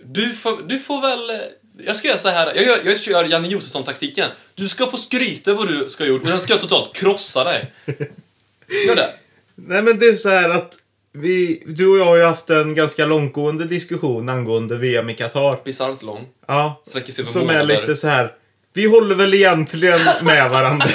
du, 0.03 0.33
får, 0.33 0.61
du 0.67 0.79
får 0.79 1.01
väl... 1.01 1.41
Jag 1.85 1.95
ska 1.95 2.07
göra 2.07 2.19
så 2.19 2.29
här. 2.29 2.55
Jag, 2.55 2.65
gör, 2.65 2.79
jag 2.85 2.99
kör 2.99 3.23
Janne 3.23 3.47
Josefsson-taktiken. 3.47 4.29
Du 4.55 4.69
ska 4.69 4.87
få 4.87 4.97
skryta 4.97 5.53
vad 5.53 5.67
du 5.67 5.89
ska 5.89 6.03
ha 6.03 6.09
gjort 6.09 6.21
och 6.21 6.27
sen 6.27 6.41
ska 6.41 6.53
jag 6.53 6.61
totalt 6.61 6.95
krossa 6.95 7.43
dig. 7.43 7.73
Gör 8.87 8.95
det. 8.95 9.09
Nej 9.55 9.81
men 9.81 9.99
det 9.99 10.05
är 10.05 10.15
så 10.15 10.29
här 10.29 10.49
att 10.49 10.77
vi, 11.11 11.63
du 11.65 11.87
och 11.87 11.97
jag 11.97 12.05
har 12.05 12.15
ju 12.15 12.23
haft 12.23 12.49
en 12.49 12.75
ganska 12.75 13.05
långtgående 13.05 13.65
diskussion 13.65 14.29
angående 14.29 14.75
VM 14.77 15.09
i 15.09 15.13
Qatar. 15.13 15.57
Bisarrt 15.63 16.01
lång. 16.01 16.27
Ja. 16.47 16.81
Sträcker 16.87 17.11
sig 17.13 17.21
över 17.21 17.31
Som 17.31 17.41
är 17.41 17.45
månader. 17.45 17.81
lite 17.81 17.95
så 17.95 18.07
här. 18.07 18.33
Vi 18.73 18.85
håller 18.87 19.15
väl 19.15 19.33
egentligen 19.33 19.99
med 20.21 20.49
varandra. 20.49 20.87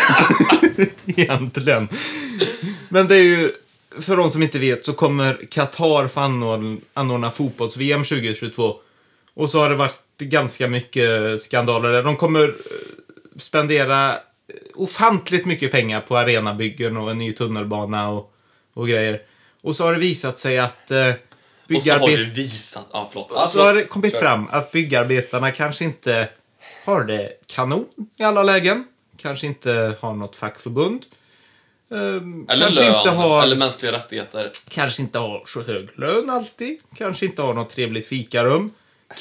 egentligen. 1.07 1.89
Men 2.89 3.09
det 3.09 3.17
är 3.17 3.23
ju 3.23 3.53
för 4.01 4.17
de 4.17 4.31
som 4.31 4.43
inte 4.43 4.59
vet 4.59 4.85
så 4.85 4.93
kommer 4.93 5.47
Qatar 5.51 6.09
få 6.09 6.21
anordna, 6.21 6.79
anordna 6.95 7.31
fotbolls-VM 7.31 8.05
2022. 8.05 8.77
Och 9.35 9.51
så 9.51 9.59
har 9.59 9.69
det 9.71 9.77
varit 9.77 10.04
ganska 10.19 10.69
mycket 10.69 11.41
skandaler. 11.43 12.03
De 12.03 12.17
kommer 12.17 12.43
eh, 12.49 12.53
spendera 13.37 14.15
ofantligt 14.75 15.47
mycket 15.47 15.71
pengar 15.71 16.01
på 16.01 16.17
arenabyggen 16.17 16.97
och 16.97 17.11
en 17.11 17.19
ny 17.19 17.33
tunnelbana 17.33 18.11
och, 18.11 18.35
och 18.75 18.89
grejer. 18.89 19.23
Och 19.63 19.77
så 19.77 19.85
har 19.85 19.93
det 19.93 19.99
visat 19.99 20.39
sig 20.39 20.59
att 20.59 20.91
eh, 20.91 20.99
Och 21.09 21.83
så 21.83 21.93
har 21.93 21.99
byggarbet- 21.99 22.17
du 22.17 22.25
visat... 22.25 22.87
Ja, 22.93 23.09
förlåt. 23.13 23.31
och 23.33 23.49
så 23.49 23.61
har 23.61 23.75
det 23.75 23.85
kommit 23.85 24.17
fram 24.17 24.49
att 24.51 24.73
byggarbetarna 24.73 25.51
kanske 25.51 25.85
inte 25.85 26.29
har 26.85 27.05
det 27.05 27.33
kanon 27.47 27.85
i 28.19 28.23
alla 28.23 28.43
lägen. 28.43 28.85
Kanske 29.17 29.47
inte 29.47 29.95
har 30.01 30.15
något 30.15 30.37
fackförbund. 30.37 31.03
Ehm, 31.91 32.47
Eller 32.49 32.65
kanske, 32.65 32.85
lön, 32.85 32.97
inte 32.99 33.11
har, 33.11 33.43
eller 33.43 33.57
mänskliga 33.57 33.93
rättigheter. 33.93 34.51
kanske 34.69 35.03
inte 35.03 35.19
har 35.19 35.43
så 35.47 35.63
hög 35.63 35.89
lön 35.99 36.31
alltid. 36.31 36.79
Kanske 36.97 37.27
inte 37.27 37.43
har 37.43 37.55
något 37.55 37.71
trevligt 37.71 38.07
fikarum. 38.07 38.71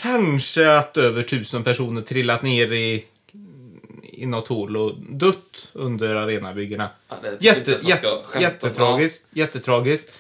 Kanske 0.02 0.72
att 0.78 0.98
över 0.98 1.24
tusen 1.24 1.64
personer 1.64 2.02
trillat 2.02 2.42
ner 2.42 2.72
i, 2.74 3.06
i 4.04 4.26
något 4.26 4.48
hål 4.48 4.78
och 4.78 4.96
dött 5.10 5.68
under 5.74 6.16
arenabyggena. 6.16 6.90
Ja, 7.10 7.16
jag 7.24 7.34
Jätte, 7.40 7.60
inte 7.60 7.76
att 7.76 7.84
man 7.84 7.98
ska 7.98 8.08
jätte, 8.08 8.22
skämta 8.26 8.38
om. 8.38 8.42
jättetragiskt. 8.44 9.26
Jättetragiskt. 9.32 10.12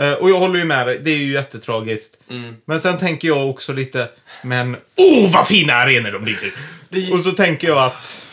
Eh, 0.00 0.12
och 0.12 0.30
jag 0.30 0.38
håller 0.38 0.58
ju 0.58 0.64
med 0.64 0.86
dig, 0.86 1.00
det 1.04 1.10
är 1.10 1.16
ju 1.16 1.32
jättetragiskt. 1.32 2.18
Mm. 2.30 2.56
Men 2.64 2.80
sen 2.80 2.98
tänker 2.98 3.28
jag 3.28 3.50
också 3.50 3.72
lite, 3.72 4.08
men 4.44 4.76
åh 4.96 5.32
vad 5.32 5.46
fina 5.48 5.72
arenor 5.72 6.10
de 6.10 6.24
bygger! 6.24 6.52
Det- 6.88 7.12
Och 7.12 7.20
så 7.20 7.32
tänker 7.32 7.68
jag 7.68 7.78
att 7.78 8.26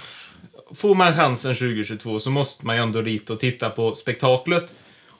får 0.76 0.96
man 0.96 1.14
chansen 1.14 1.56
2022 1.56 2.20
så 2.20 2.30
måste 2.30 2.66
man 2.66 2.76
ju 2.76 2.82
ändå 2.82 3.02
dit 3.02 3.30
och 3.30 3.40
titta 3.40 3.70
på 3.70 3.96
spektaklet. 3.96 4.74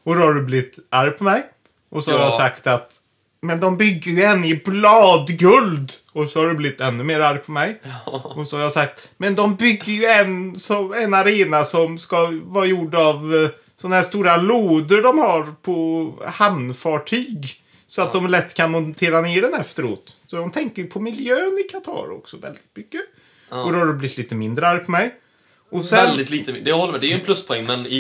Och 0.04 0.16
då 0.16 0.22
har 0.22 0.34
du 0.34 0.42
blivit 0.42 0.80
arg 0.90 1.12
på 1.12 1.24
mig. 1.24 1.44
Och 1.90 2.04
så 2.04 2.12
har 2.12 2.20
Ja. 2.20 2.24
jag 2.26 2.34
sagt 2.34 2.68
att 2.68 2.92
men 3.42 3.60
de 3.60 3.78
bygger 3.78 4.12
ju 4.12 4.24
en 4.24 4.46
i 4.46 4.56
bladguld! 4.56 5.92
Och 6.12 6.30
så 6.30 6.40
har 6.40 6.48
du 6.48 6.56
blivit 6.56 6.82
ännu 6.82 7.04
mer 7.04 7.20
arg 7.20 7.40
på 7.40 7.52
mig. 7.52 7.82
Och 8.06 8.48
så 8.48 8.56
har 8.56 8.64
jag 8.64 8.72
sagt, 8.72 9.10
men 9.18 9.36
de 9.36 9.56
bygger 9.56 9.92
ju 9.92 10.06
en, 10.06 10.60
som, 10.60 10.94
en 10.94 11.14
arena 11.14 11.66
som 11.66 11.98
ska 11.98 12.32
vara 12.44 12.66
gjord 12.66 12.96
av 12.96 13.36
eh, 13.36 13.50
såna 13.82 13.96
här 13.96 14.04
stora 14.04 14.38
lådor 14.38 15.02
de 15.02 15.20
har 15.20 15.54
på 15.62 16.14
hamnfartyg. 16.26 17.64
Så 17.88 18.02
att 18.02 18.14
de 18.14 18.28
lätt 18.28 18.54
kan 18.54 18.72
montera 18.72 19.22
ner 19.22 19.42
den 19.42 19.54
efteråt. 19.54 20.16
Så 20.28 20.36
de 20.36 20.52
tänker 20.52 20.82
ju 20.82 20.88
på 20.88 21.00
miljön 21.00 21.58
i 21.66 21.72
Qatar 21.72 22.12
också 22.12 22.38
väldigt 22.38 22.76
mycket. 22.76 23.02
Ja. 23.50 23.64
Och 23.64 23.72
då 23.72 23.80
har 23.80 23.86
du 23.86 23.94
blivit 23.94 24.18
lite 24.18 24.36
mindre 24.36 24.68
arg 24.68 24.84
på 24.84 24.92
mig. 24.92 25.16
Och 25.72 25.86
sen... 25.86 26.06
Väldigt 26.06 26.30
lite. 26.30 26.52
Det 26.52 26.70
jag 26.70 26.78
håller 26.78 26.92
med. 26.92 27.02
Det 27.02 27.08
är 27.08 27.10
ju 27.10 27.14
en 27.14 27.26
pluspoäng, 27.26 27.66
men 27.66 27.86
i, 27.86 27.98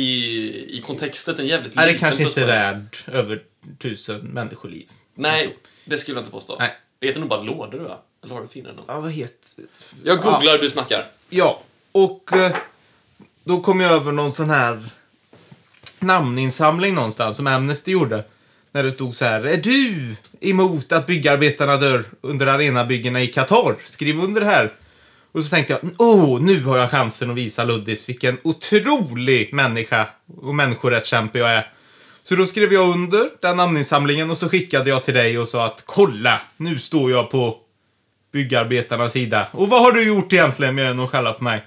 i 0.70 0.84
kontextet 0.86 1.39
en 1.39 1.48
jävligt 1.48 1.77
är 1.77 1.82
det 1.82 1.88
liten 1.88 2.00
kanske 2.00 2.24
inte 2.24 2.34
pluspoäng. 2.34 2.60
värd 2.60 2.98
över 3.08 3.41
tusen 3.79 4.20
människoliv. 4.20 4.89
Nej, 5.18 5.58
det 5.86 5.98
skulle 5.98 6.18
jag 6.18 6.22
inte 6.22 6.32
påstå. 6.32 6.56
Nej. 6.60 6.76
Det 7.00 7.08
heter 7.08 7.20
nog 7.20 7.30
bara 7.30 7.42
lådor, 7.42 7.80
va? 7.80 7.98
Eller 8.24 8.34
har 8.34 8.42
du 8.42 8.48
finare 8.48 8.74
namn? 8.74 8.86
Ja, 8.88 9.00
vad 9.00 9.12
heter... 9.12 9.64
Jag 10.04 10.22
googlar, 10.22 10.58
du 10.58 10.70
snackar. 10.70 11.06
Ja, 11.30 11.62
och 11.92 12.34
eh, 12.34 12.56
då 13.44 13.62
kom 13.62 13.80
jag 13.80 13.92
över 13.92 14.12
någon 14.12 14.32
sån 14.32 14.50
här 14.50 14.90
namninsamling 16.00 16.96
någonstans 16.96 17.38
som 17.38 17.48
Amnesty 17.48 17.92
gjorde. 17.92 18.24
När 18.72 18.84
det 18.84 18.92
stod 18.92 19.16
så 19.16 19.26
här, 19.26 19.46
är 19.46 19.58
du 19.58 20.16
emot 20.40 20.92
att 20.92 21.08
byggarbetarna 21.08 21.78
dör 21.78 22.04
under 22.22 22.48
arenabyggena 22.48 23.22
i 23.22 23.28
Qatar? 23.28 23.76
Skriv 23.82 24.20
under 24.20 24.42
här. 24.42 24.74
Och 25.32 25.44
så 25.44 25.50
tänkte 25.50 25.74
jag, 25.74 25.92
åh, 25.98 26.42
nu 26.42 26.64
har 26.64 26.78
jag 26.78 26.92
chansen 26.92 27.30
att 27.30 27.36
visa 27.36 27.64
Luddis 27.64 28.10
vilken 28.10 28.38
otrolig 28.44 29.54
människa 29.54 30.08
och 30.38 30.56
människorättskämpe 30.56 31.40
jag 31.40 31.50
är. 31.50 31.72
Så 32.27 32.36
då 32.36 32.46
skrev 32.46 32.74
jag 32.74 32.89
under 32.89 33.29
den 33.41 33.57
namninsamlingen 33.57 34.29
och 34.29 34.38
så 34.38 34.50
skickade 34.50 34.89
jag 34.89 35.03
till 35.03 35.13
dig 35.13 35.39
och 35.39 35.48
sa 35.48 35.65
att 35.65 35.84
kolla, 35.86 36.41
nu 36.57 36.79
står 36.79 37.12
jag 37.12 37.29
på 37.29 37.57
byggarbetarnas 38.31 39.13
sida. 39.13 39.48
Och 39.51 39.69
vad 39.69 39.81
har 39.81 39.91
du 39.91 40.07
gjort 40.07 40.34
egentligen 40.34 40.75
mer 40.75 40.86
än 40.86 41.00
att 41.00 41.10
skälla 41.10 41.34
på 41.34 41.43
mig? 41.43 41.65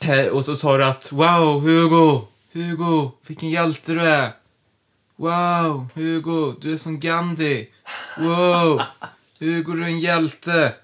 Eh, 0.00 0.26
och 0.26 0.44
så 0.44 0.56
sa 0.56 0.76
du 0.76 0.84
att 0.84 1.12
wow, 1.12 1.60
Hugo, 1.60 2.22
Hugo, 2.52 3.10
vilken 3.26 3.50
hjälte 3.50 3.92
du 3.92 4.00
är. 4.00 4.30
Wow, 5.16 5.88
Hugo, 5.94 6.54
du 6.60 6.72
är 6.72 6.76
som 6.76 7.00
Gandhi. 7.00 7.68
Wow, 8.18 8.82
Hugo, 9.38 9.72
du 9.74 9.82
är 9.82 9.86
en 9.86 10.00
hjälte. 10.00 10.74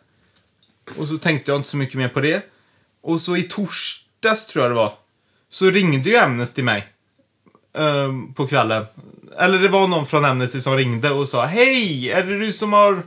Och 0.96 1.08
så 1.08 1.18
tänkte 1.18 1.50
jag 1.50 1.58
inte 1.58 1.68
så 1.68 1.76
mycket 1.76 1.94
mer 1.94 2.08
på 2.08 2.20
det. 2.20 2.42
Och 3.02 3.20
så 3.20 3.36
i 3.36 3.42
torsdags, 3.42 4.46
tror 4.46 4.64
jag 4.64 4.70
det 4.70 4.76
var, 4.76 4.92
så 5.50 5.70
ringde 5.70 6.10
ju 6.10 6.16
Amnesty 6.16 6.62
mig 6.62 6.91
ehm, 7.78 8.34
på 8.34 8.46
kvällen. 8.46 8.84
Eller 9.38 9.58
det 9.58 9.68
var 9.68 9.88
någon 9.88 10.06
från 10.06 10.24
Amnesty 10.24 10.62
som 10.62 10.76
ringde 10.76 11.10
och 11.10 11.28
sa 11.28 11.44
Hej, 11.44 12.10
är 12.10 12.22
det 12.22 12.38
du 12.38 12.52
som 12.52 12.72
har... 12.72 13.02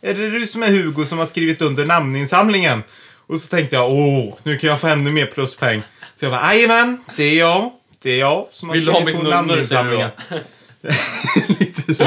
Är 0.00 0.14
det 0.14 0.30
du 0.30 0.46
som 0.46 0.62
är 0.62 0.68
Hugo 0.68 1.04
som 1.06 1.18
har 1.18 1.26
skrivit 1.26 1.62
under 1.62 1.86
namninsamlingen? 1.86 2.82
Och 3.26 3.40
så 3.40 3.48
tänkte 3.48 3.76
jag, 3.76 3.90
åh, 3.90 4.34
nu 4.42 4.58
kan 4.58 4.70
jag 4.70 4.80
få 4.80 4.86
ännu 4.86 5.12
mer 5.12 5.26
pluspoäng. 5.26 5.82
Så 6.16 6.24
jag 6.24 6.32
bara, 6.32 6.54
jajamän, 6.54 7.04
det 7.16 7.24
är 7.24 7.38
jag. 7.38 7.72
Det 8.02 8.10
är 8.10 8.18
jag 8.18 8.46
som 8.50 8.68
har 8.68 8.76
Vill 8.76 8.84
du 8.84 8.92
ha 8.92 9.00
skrivit 9.00 9.16
mitt 9.16 9.24
på 9.24 9.30
namninsamlingen. 9.30 10.10
Lite 11.58 11.94
så. 11.94 12.04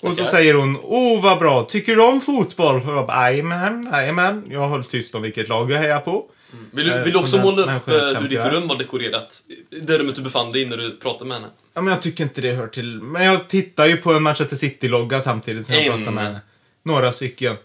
Och 0.00 0.16
så 0.16 0.24
säger 0.24 0.54
hon, 0.54 0.78
åh 0.82 1.22
vad 1.22 1.38
bra, 1.38 1.62
tycker 1.62 1.96
du 1.96 2.02
om 2.02 2.20
fotboll? 2.20 2.76
Och 2.76 2.92
jag 2.92 3.06
bara, 3.06 3.30
jajamän, 3.30 3.88
jajamän. 3.92 4.44
Jag 4.50 4.68
höll 4.68 4.84
tyst 4.84 5.14
om 5.14 5.22
vilket 5.22 5.48
lag 5.48 5.70
jag 5.70 5.78
hejar 5.78 6.00
på. 6.00 6.24
Vill 6.70 6.86
du, 6.86 6.92
Eh, 6.92 7.02
vill 7.04 7.12
du 7.12 7.18
också 7.18 7.38
måla 7.38 7.62
upp 7.62 7.88
eh, 7.88 8.20
hur 8.20 8.28
ditt 8.28 8.44
rum 8.44 8.68
var 8.68 8.76
dekorerat? 8.78 9.42
Det 9.82 9.98
rummet 9.98 10.14
du 10.14 10.22
befann 10.22 10.52
dig 10.52 10.62
i 10.62 10.66
när 10.66 10.76
du 10.76 10.96
pratade 10.96 11.24
med 11.24 11.36
henne? 11.36 11.52
Ja, 11.74 11.80
men 11.80 11.92
jag 11.92 12.02
tycker 12.02 12.24
inte 12.24 12.40
det 12.40 12.52
hör 12.52 12.66
till. 12.68 13.02
Men 13.02 13.24
jag 13.24 13.48
tittar 13.48 13.86
ju 13.86 13.96
på 13.96 14.12
en 14.12 14.22
Manchester 14.22 14.56
City-logga 14.56 15.20
samtidigt 15.20 15.66
som 15.66 15.74
jag 15.74 15.96
pratar 15.96 16.12
med 16.12 16.24
henne. 16.24 16.40
Några 16.82 17.12
stycken. 17.12 17.56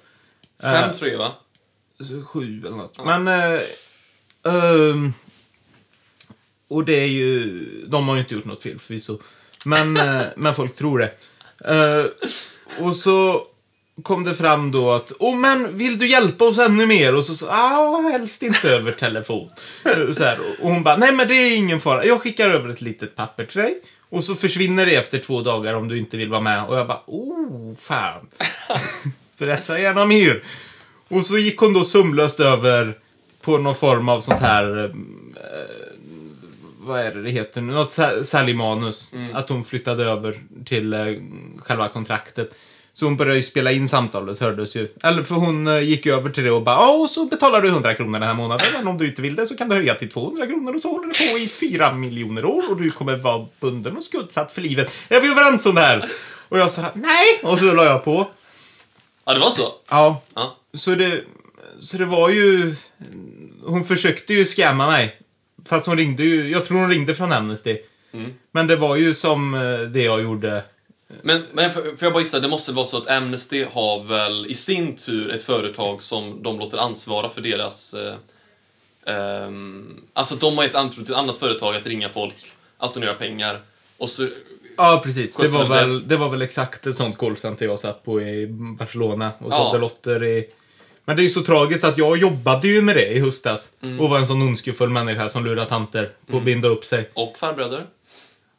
Fem 0.61 0.89
Eh, 0.89 0.95
tror 0.95 1.09
jag, 1.11 1.17
va? 1.17 1.31
Sju 2.25 2.59
eller 2.65 2.77
något. 2.77 3.05
Men... 3.05 3.27
Eh, 3.27 3.59
ehm, 4.43 5.13
och 6.67 6.85
det 6.85 6.93
är 7.03 7.07
ju... 7.07 7.59
De 7.87 8.07
har 8.07 8.15
ju 8.15 8.21
inte 8.21 8.33
gjort 8.35 8.45
något 8.45 8.63
fel 8.63 8.79
förvisso. 8.79 9.19
Men, 9.65 9.93
men 10.35 10.55
folk 10.55 10.75
tror 10.75 10.99
det. 10.99 11.13
Eh, 11.65 12.05
och 12.85 12.95
så 12.95 13.47
kom 14.03 14.23
det 14.23 14.35
fram 14.35 14.71
då 14.71 14.91
att 14.91 15.11
Åh 15.19 15.37
men 15.37 15.77
vill 15.77 15.97
du 15.97 16.07
hjälpa 16.07 16.45
oss 16.45 16.59
ännu 16.59 16.85
mer? 16.85 17.15
Och 17.15 17.25
så 17.25 17.35
sa 17.35 17.47
ah, 17.49 18.01
helst 18.11 18.43
inte 18.43 18.69
över 18.69 18.91
telefon. 18.91 19.49
Så 20.13 20.23
här, 20.23 20.39
och 20.61 20.69
hon 20.69 20.83
bara 20.83 20.97
Nej 20.97 21.11
men 21.11 21.27
det 21.27 21.33
är 21.33 21.57
ingen 21.57 21.79
fara. 21.79 22.05
Jag 22.05 22.21
skickar 22.21 22.49
över 22.49 22.69
ett 22.69 22.81
litet 22.81 23.15
papper 23.15 23.45
till 23.45 23.61
dig. 23.61 23.81
Och 24.09 24.23
så 24.23 24.35
försvinner 24.35 24.85
det 24.85 24.95
efter 24.95 25.19
två 25.19 25.41
dagar 25.41 25.73
om 25.73 25.87
du 25.87 25.97
inte 25.97 26.17
vill 26.17 26.29
vara 26.29 26.41
med. 26.41 26.65
Och 26.65 26.77
jag 26.77 26.87
bara 26.87 27.01
Oh 27.07 27.75
fan. 27.75 28.27
Berätta 29.37 29.79
gärna 29.79 30.05
mer. 30.05 30.43
Och 31.07 31.25
så 31.25 31.37
gick 31.37 31.57
hon 31.57 31.73
då 31.73 31.83
sömlöst 31.83 32.39
över 32.39 32.93
på 33.41 33.57
någon 33.57 33.75
form 33.75 34.09
av 34.09 34.21
sånt 34.21 34.39
här... 34.39 34.83
eh, 34.83 34.91
vad 36.83 36.99
är 36.99 37.15
det 37.15 37.23
det 37.23 37.29
heter 37.29 37.61
nu? 37.61 37.73
Något 37.73 37.89
sä- 37.91 38.23
säljmanus. 38.23 39.13
Att 39.33 39.49
hon 39.49 39.63
flyttade 39.63 40.03
över 40.03 40.37
till 40.65 40.93
eh, 40.93 40.99
själva 41.57 41.87
kontraktet. 41.87 42.55
Så 42.93 43.05
hon 43.05 43.17
började 43.17 43.35
ju 43.37 43.43
spela 43.43 43.71
in 43.71 43.87
samtalet, 43.87 44.39
hördes 44.39 44.75
ju. 44.75 44.87
Eller 45.03 45.23
för 45.23 45.35
hon 45.35 45.67
eh, 45.67 45.79
gick 45.79 46.05
över 46.05 46.29
till 46.29 46.43
det 46.43 46.51
och 46.51 46.63
bara 46.63 46.89
och 46.89 47.09
så 47.09 47.25
betalar 47.25 47.61
du 47.61 47.67
100 47.67 47.95
kronor 47.95 48.19
den 48.19 48.27
här 48.27 48.35
månaden. 48.35 48.65
Men 48.77 48.87
om 48.87 48.97
du 48.97 49.07
inte 49.07 49.21
vill 49.21 49.35
det 49.35 49.47
så 49.47 49.57
kan 49.57 49.69
du 49.69 49.75
höja 49.75 49.95
till 49.95 50.09
200 50.09 50.47
kronor 50.47 50.75
och 50.75 50.81
så 50.81 50.91
håller 50.91 51.07
det 51.07 51.31
på 51.31 51.37
i 51.37 51.47
fyra 51.47 51.93
miljoner 51.93 52.45
år 52.45 52.63
och 52.69 52.81
du 52.81 52.91
kommer 52.91 53.15
vara 53.17 53.45
bunden 53.59 53.97
och 53.97 54.03
skuldsatt 54.03 54.51
för 54.51 54.61
livet. 54.61 54.93
Är 55.09 55.21
vi 55.21 55.31
överens 55.31 55.65
om 55.65 55.75
det 55.75 55.81
här? 55.81 56.05
Och 56.49 56.59
jag 56.59 56.71
sa 56.71 56.81
nej! 56.93 57.39
Och 57.43 57.59
så 57.59 57.73
la 57.73 57.85
jag 57.85 58.03
på. 58.03 58.27
Ja, 59.25 59.33
det 59.33 59.39
var 59.39 59.51
så? 59.51 59.73
Ja, 59.89 60.21
Ja. 60.33 60.57
så 60.73 60.95
det, 60.95 61.21
så 61.79 61.97
det 61.97 62.05
var 62.05 62.29
ju... 62.29 62.75
Hon 63.65 63.83
försökte 63.83 64.33
ju 64.33 64.45
scamma 64.45 64.87
mig. 64.87 65.17
Fast 65.65 65.85
hon 65.85 65.97
ringde 65.97 66.23
ju... 66.23 66.49
Jag 66.49 66.65
tror 66.65 66.77
hon 66.77 66.89
ringde 66.89 67.15
från 67.15 67.31
Amnesty. 67.31 67.77
Mm. 68.13 68.31
Men 68.51 68.67
det 68.67 68.75
var 68.75 68.95
ju 68.95 69.13
som 69.13 69.53
eh, 69.53 69.79
det 69.79 70.03
jag 70.03 70.21
gjorde. 70.21 70.63
Men, 71.21 71.43
men 71.53 71.71
för, 71.71 71.81
för 71.81 72.05
jag 72.05 72.13
bara 72.13 72.23
gissa, 72.23 72.39
det 72.39 72.47
måste 72.47 72.71
vara 72.71 72.85
så 72.85 72.97
att 72.97 73.09
Amnesty 73.09 73.65
har 73.71 74.03
väl 74.03 74.45
i 74.47 74.53
sin 74.53 74.95
tur 74.95 75.31
ett 75.31 75.43
företag 75.43 76.03
som 76.03 76.43
de 76.43 76.59
låter 76.59 76.77
ansvara 76.77 77.29
för 77.29 77.41
deras... 77.41 77.93
Eh, 77.93 78.15
ehm, 79.05 80.01
alltså 80.13 80.35
de 80.35 80.57
har 80.57 80.65
ett 80.65 80.75
ansvar 80.75 81.03
till 81.03 81.13
ett 81.13 81.19
annat 81.19 81.37
företag 81.37 81.75
att 81.75 81.85
ringa 81.85 82.09
folk, 82.09 82.35
att 82.77 82.93
donera 82.93 83.13
pengar. 83.13 83.61
Och 83.97 84.09
så... 84.09 84.27
Ja, 84.77 85.01
precis. 85.03 85.33
Det 85.33 85.47
var, 85.47 85.67
väl, 85.67 86.07
det 86.07 86.17
var 86.17 86.29
väl 86.29 86.41
exakt 86.41 86.87
ett 86.87 86.95
sånt 86.95 87.17
callcenter 87.17 87.65
jag 87.65 87.79
satt 87.79 88.03
på 88.03 88.21
i 88.21 88.47
Barcelona 88.79 89.31
och 89.39 89.51
Ja. 89.51 89.57
sålde 89.57 89.79
lotter 89.79 90.23
i... 90.23 90.49
Men 91.05 91.15
det 91.15 91.21
är 91.21 91.23
ju 91.23 91.29
så 91.29 91.41
tragiskt 91.41 91.83
att 91.83 91.97
jag 91.97 92.17
jobbade 92.17 92.67
ju 92.67 92.81
med 92.81 92.95
det 92.95 93.07
i 93.07 93.19
höstas. 93.19 93.71
Mm. 93.81 93.99
Och 93.99 94.09
var 94.09 94.17
en 94.17 94.27
sån 94.27 94.41
ondskefull 94.41 94.89
människa 94.89 95.29
som 95.29 95.45
lurar 95.45 95.65
tanter 95.65 96.09
på 96.27 96.37
att 96.37 96.43
binda 96.43 96.69
upp 96.69 96.85
sig. 96.85 97.09
Och 97.13 97.37
farbröder. 97.37 97.85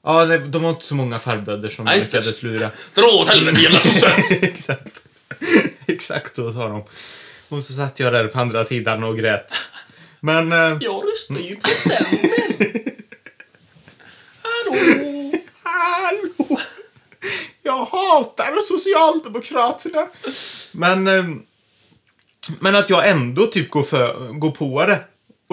Ja, 0.05 0.25
nej, 0.25 0.39
de 0.39 0.63
var 0.63 0.71
inte 0.71 0.85
så 0.85 0.95
många 0.95 1.19
farbröder 1.19 1.69
som 1.69 1.85
Nej, 1.85 2.01
lyckades 2.01 2.43
lura. 2.43 2.71
Dra 2.95 3.05
åt 3.07 3.29
helvete 3.29 3.61
jävla 3.61 3.81
sosse! 3.81 4.07
Exakt. 4.31 5.03
Exakt 5.87 6.37
så 6.37 6.53
sa 6.53 6.69
de. 6.69 6.85
Och 7.49 7.65
så 7.65 7.73
satt 7.73 8.01
jag 8.01 8.13
där 8.13 8.27
på 8.27 8.39
andra 8.41 8.65
sidan 8.65 9.05
och 9.05 9.19
grät. 9.19 9.53
Men... 10.21 10.53
Eh, 10.53 10.59
Jag 10.81 11.05
röstade 11.13 11.41
ju 11.41 11.57
på 11.57 11.69
Centern. 11.69 12.93
Hallå! 14.43 15.33
Hallå! 15.63 16.59
Jag 17.63 17.85
hatar 17.85 18.61
Socialdemokraterna! 18.63 20.07
Men... 20.73 21.07
eh, 21.07 21.25
Men 22.61 22.77
att 22.77 22.91
jag 22.91 23.09
ändå 23.09 23.47
typ 23.47 23.71
går, 23.71 23.83
för, 23.83 24.29
går 24.33 24.51
på 24.51 24.87
det. 24.87 25.05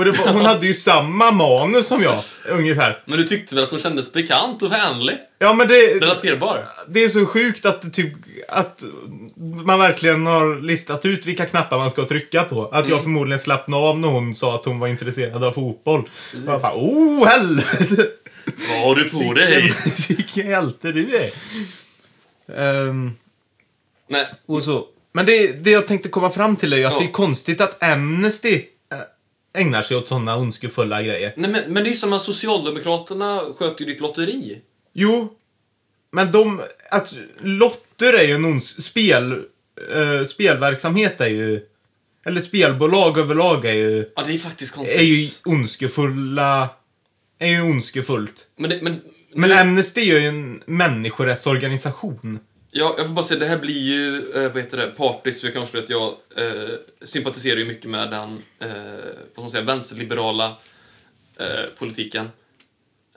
Och 0.08 0.18
var, 0.18 0.34
hon 0.34 0.46
hade 0.46 0.68
ju 0.68 0.74
samma 0.74 1.32
manus 1.32 1.88
som 1.88 2.04
jag, 2.04 2.20
ungefär. 2.50 3.04
Men 3.06 3.18
du 3.18 3.28
tyckte 3.28 3.56
väl 3.56 3.64
att 3.64 3.72
hon 3.72 3.80
kändes 3.80 4.14
bekant 4.14 4.62
och 4.62 4.72
vänlig? 4.72 5.18
Ja, 5.40 5.54
men 5.54 5.68
det, 5.68 5.76
Relaterbar? 6.00 6.64
det 6.88 7.04
är 7.04 7.10
så 7.10 7.26
sjukt 7.26 7.66
att, 7.66 7.82
det 7.82 7.90
typ, 7.90 8.14
att 8.48 8.84
man 9.66 9.80
verkligen 9.80 10.26
har 10.26 10.62
listat 10.62 11.06
ut 11.06 11.26
vilka 11.26 11.46
knappar 11.46 11.78
man 11.78 11.92
ska 11.92 12.06
trycka 12.08 12.44
på. 12.44 12.66
Att 12.68 12.88
jag 12.90 13.02
förmodligen 13.04 13.40
slappnade 13.40 13.84
av 13.84 14.00
när 14.00 14.08
hon 14.08 14.36
sa 14.36 14.56
att 14.56 14.66
hon 14.66 14.80
var 14.80 14.88
intresserad 14.88 15.44
av 15.44 15.52
fotboll. 15.52 16.00
Och 16.00 16.08
jag 16.54 16.62
bara, 16.62 16.74
oh 16.76 17.28
helvete! 17.28 18.08
Vad 18.70 18.80
har 18.88 18.96
du 18.96 19.10
på 19.10 19.34
dig? 19.34 19.72
Vilken 20.10 20.48
hjälte 20.50 20.92
du 20.92 21.16
är. 21.16 21.30
Ehm, 22.58 23.12
Nej, 24.10 24.26
och 24.48 24.64
så. 24.64 24.86
Men 25.14 25.26
det, 25.26 25.48
det 25.64 25.72
jag 25.72 25.88
tänkte 25.88 26.10
komma 26.10 26.30
fram 26.30 26.56
till 26.56 26.74
är 26.74 26.78
ju 26.78 26.86
att 26.86 26.94
Ja. 26.94 27.00
det 27.00 27.06
är 27.06 27.12
konstigt 27.12 27.62
att 27.62 27.84
Amnesty 27.84 28.62
ägnar 29.54 29.82
sig 29.82 29.98
åt 29.98 30.08
sådana 30.08 30.38
ondskefulla 30.38 31.04
grejer. 31.04 31.34
nej 31.38 31.52
men, 31.52 31.74
men 31.74 31.84
det 31.84 31.90
är 31.90 31.94
som 31.94 32.14
att 32.14 32.22
Socialdemokraterna 32.22 33.42
sköter 33.58 33.86
ju 33.86 33.92
ditt 33.92 34.02
lotteri. 34.02 34.62
Jo, 34.94 35.34
men 36.12 36.32
de... 36.32 36.62
Att 36.92 37.14
lotter 37.40 38.14
är 38.14 38.24
ju 38.24 38.34
en 38.34 38.46
ons... 38.46 38.84
Spel... 38.84 39.32
eh, 39.94 40.24
spelverksamhet 40.26 41.22
är 41.22 41.28
ju... 41.28 41.66
Eller 42.26 42.42
spelbolag 42.42 43.18
överlag 43.18 43.66
är 43.66 43.74
ju... 43.74 44.12
Ja, 44.16 44.24
det 44.28 44.34
är 44.34 44.38
faktiskt 44.38 44.76
konstigt. 44.76 45.00
Är 45.00 45.04
ju 45.04 45.30
ondskefulla... 45.46 46.70
Är 47.40 47.48
ju 47.48 47.62
ondskefullt. 47.62 48.48
Men, 48.58 48.70
det, 48.70 48.80
men, 48.82 49.02
Men 49.36 49.50
nu, 49.50 49.56
Amnesty 49.56 50.02
är 50.02 50.20
ju 50.20 50.28
en 50.28 50.64
människorättsorganisation. 50.66 52.40
Ja, 52.72 52.96
jag 52.98 53.08
får 53.08 53.14
bara 53.14 53.26
säga, 53.26 53.40
det 53.40 53.46
här 53.46 53.58
blir 53.58 53.82
ju, 53.82 54.32
eh, 54.36 54.52
vad 54.52 54.64
heter 54.64 54.78
det, 54.78 54.88
partiskt, 54.88 55.42
för 55.42 55.48
jag 55.48 55.54
kanske 55.54 55.80
att 55.80 55.90
jag 55.90 56.16
eh, 56.36 56.70
sympatiserar 57.02 57.58
ju 57.58 57.66
mycket 57.66 57.90
med 57.90 58.12
den, 58.12 58.44
eh, 58.60 58.70
vad 59.16 59.32
ska 59.32 59.42
man 59.42 59.52
säga, 59.52 59.64
vänsterliberala 59.64 60.58
eh, 61.40 61.66
politiken. 61.78 62.30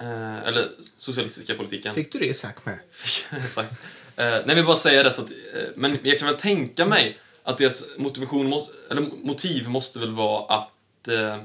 Eh, 0.01 0.43
eller 0.49 0.69
socialistiska 0.97 1.55
politiken. 1.55 1.95
Fick 1.95 2.13
du 2.13 2.19
det 2.19 2.35
sagt 2.35 2.67
med? 2.67 2.79
Exakt. 3.31 3.73
Eh, 4.17 4.25
nej, 4.25 4.43
jag 4.47 4.55
vill 4.55 4.65
bara 4.65 4.77
säga 4.77 5.03
det 5.03 5.13
så 5.13 5.23
att, 5.23 5.31
eh, 5.31 5.63
men 5.75 5.99
jag 6.03 6.19
kan 6.19 6.29
väl 6.29 6.37
tänka 6.37 6.87
mig 6.87 7.19
att 7.43 7.59
deras 7.59 7.99
motivation, 7.99 8.49
måste, 8.49 8.73
eller 8.91 9.03
motiv 9.03 9.69
måste 9.69 9.99
väl 9.99 10.11
vara 10.11 10.55
att, 10.55 11.09
eh, 11.09 11.37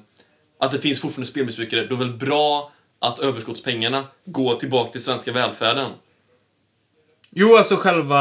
att 0.60 0.72
det 0.72 0.80
finns 0.80 1.02
fortfarande 1.02 1.28
spelmissbrukare. 1.28 1.88
Då 1.88 1.96
är 1.96 2.00
väl 2.00 2.14
bra 2.14 2.72
att 3.00 3.20
överskottspengarna 3.20 4.04
går 4.26 4.56
tillbaka 4.56 4.92
till 4.92 5.04
svenska 5.04 5.32
välfärden. 5.32 5.92
Jo, 7.32 7.56
alltså 7.58 7.76
själva 7.76 8.20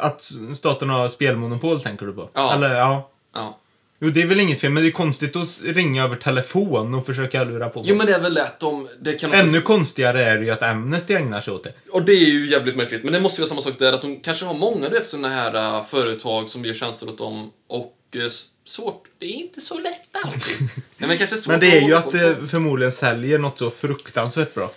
att 0.00 0.22
staten 0.54 0.88
har 0.90 1.08
spelmonopol 1.08 1.80
tänker 1.80 2.06
du 2.06 2.12
på? 2.12 2.30
Ja. 2.34 2.54
Eller, 2.54 2.74
ja. 2.74 3.10
Ja. 3.34 3.58
Jo, 4.04 4.10
det 4.10 4.22
är 4.22 4.26
väl 4.26 4.40
inget 4.40 4.60
fel, 4.60 4.70
men 4.70 4.82
det 4.82 4.88
är 4.88 4.92
konstigt 4.92 5.36
att 5.36 5.60
ringa 5.64 6.04
över 6.04 6.16
telefon 6.16 6.94
och 6.94 7.06
försöka 7.06 7.44
lura 7.44 7.68
på 7.68 7.80
Jo, 7.80 7.84
folk. 7.86 7.98
men 7.98 8.06
det 8.06 8.14
är 8.14 8.20
väl 8.20 8.34
lätt 8.34 8.62
om... 8.62 8.88
Det 9.00 9.12
kan 9.14 9.32
Ännu 9.32 9.60
konstigare 9.60 10.24
är 10.24 10.36
det 10.38 10.44
ju 10.44 10.50
att 10.50 10.62
Amnesty 10.62 11.14
ägnar 11.14 11.40
sig 11.40 11.52
åt 11.54 11.64
det. 11.64 11.72
Och 11.92 12.02
det 12.02 12.12
är 12.12 12.24
ju 12.30 12.50
jävligt 12.50 12.76
märkligt. 12.76 13.04
Men 13.04 13.12
det 13.12 13.20
måste 13.20 13.40
ju 13.40 13.42
vara 13.42 13.48
samma 13.48 13.62
sak 13.62 13.78
där, 13.78 13.92
att 13.92 14.02
de 14.02 14.20
kanske 14.20 14.44
har 14.46 14.54
många 14.54 14.88
du 14.88 14.98
vet, 14.98 15.06
såna 15.06 15.28
här 15.28 15.54
äh, 15.78 15.84
företag 15.84 16.48
som 16.48 16.64
gör 16.64 16.74
tjänster 16.74 17.08
åt 17.08 17.18
dem. 17.18 17.50
Och 17.68 17.96
s- 18.26 18.46
svårt, 18.64 19.04
det 19.18 19.26
är 19.26 19.30
inte 19.36 19.60
så 19.60 19.78
lätt 19.78 20.24
alltid. 20.24 20.56
Nej, 20.98 21.08
men 21.08 21.18
kanske 21.18 21.36
svårt 21.36 21.50
Men 21.50 21.60
det 21.60 21.78
är 21.78 21.88
ju 21.88 21.94
att 21.94 22.12
det 22.12 22.46
förmodligen 22.50 22.92
säljer 22.92 23.38
något 23.38 23.58
så 23.58 23.70
fruktansvärt 23.70 24.54
bra. 24.54 24.70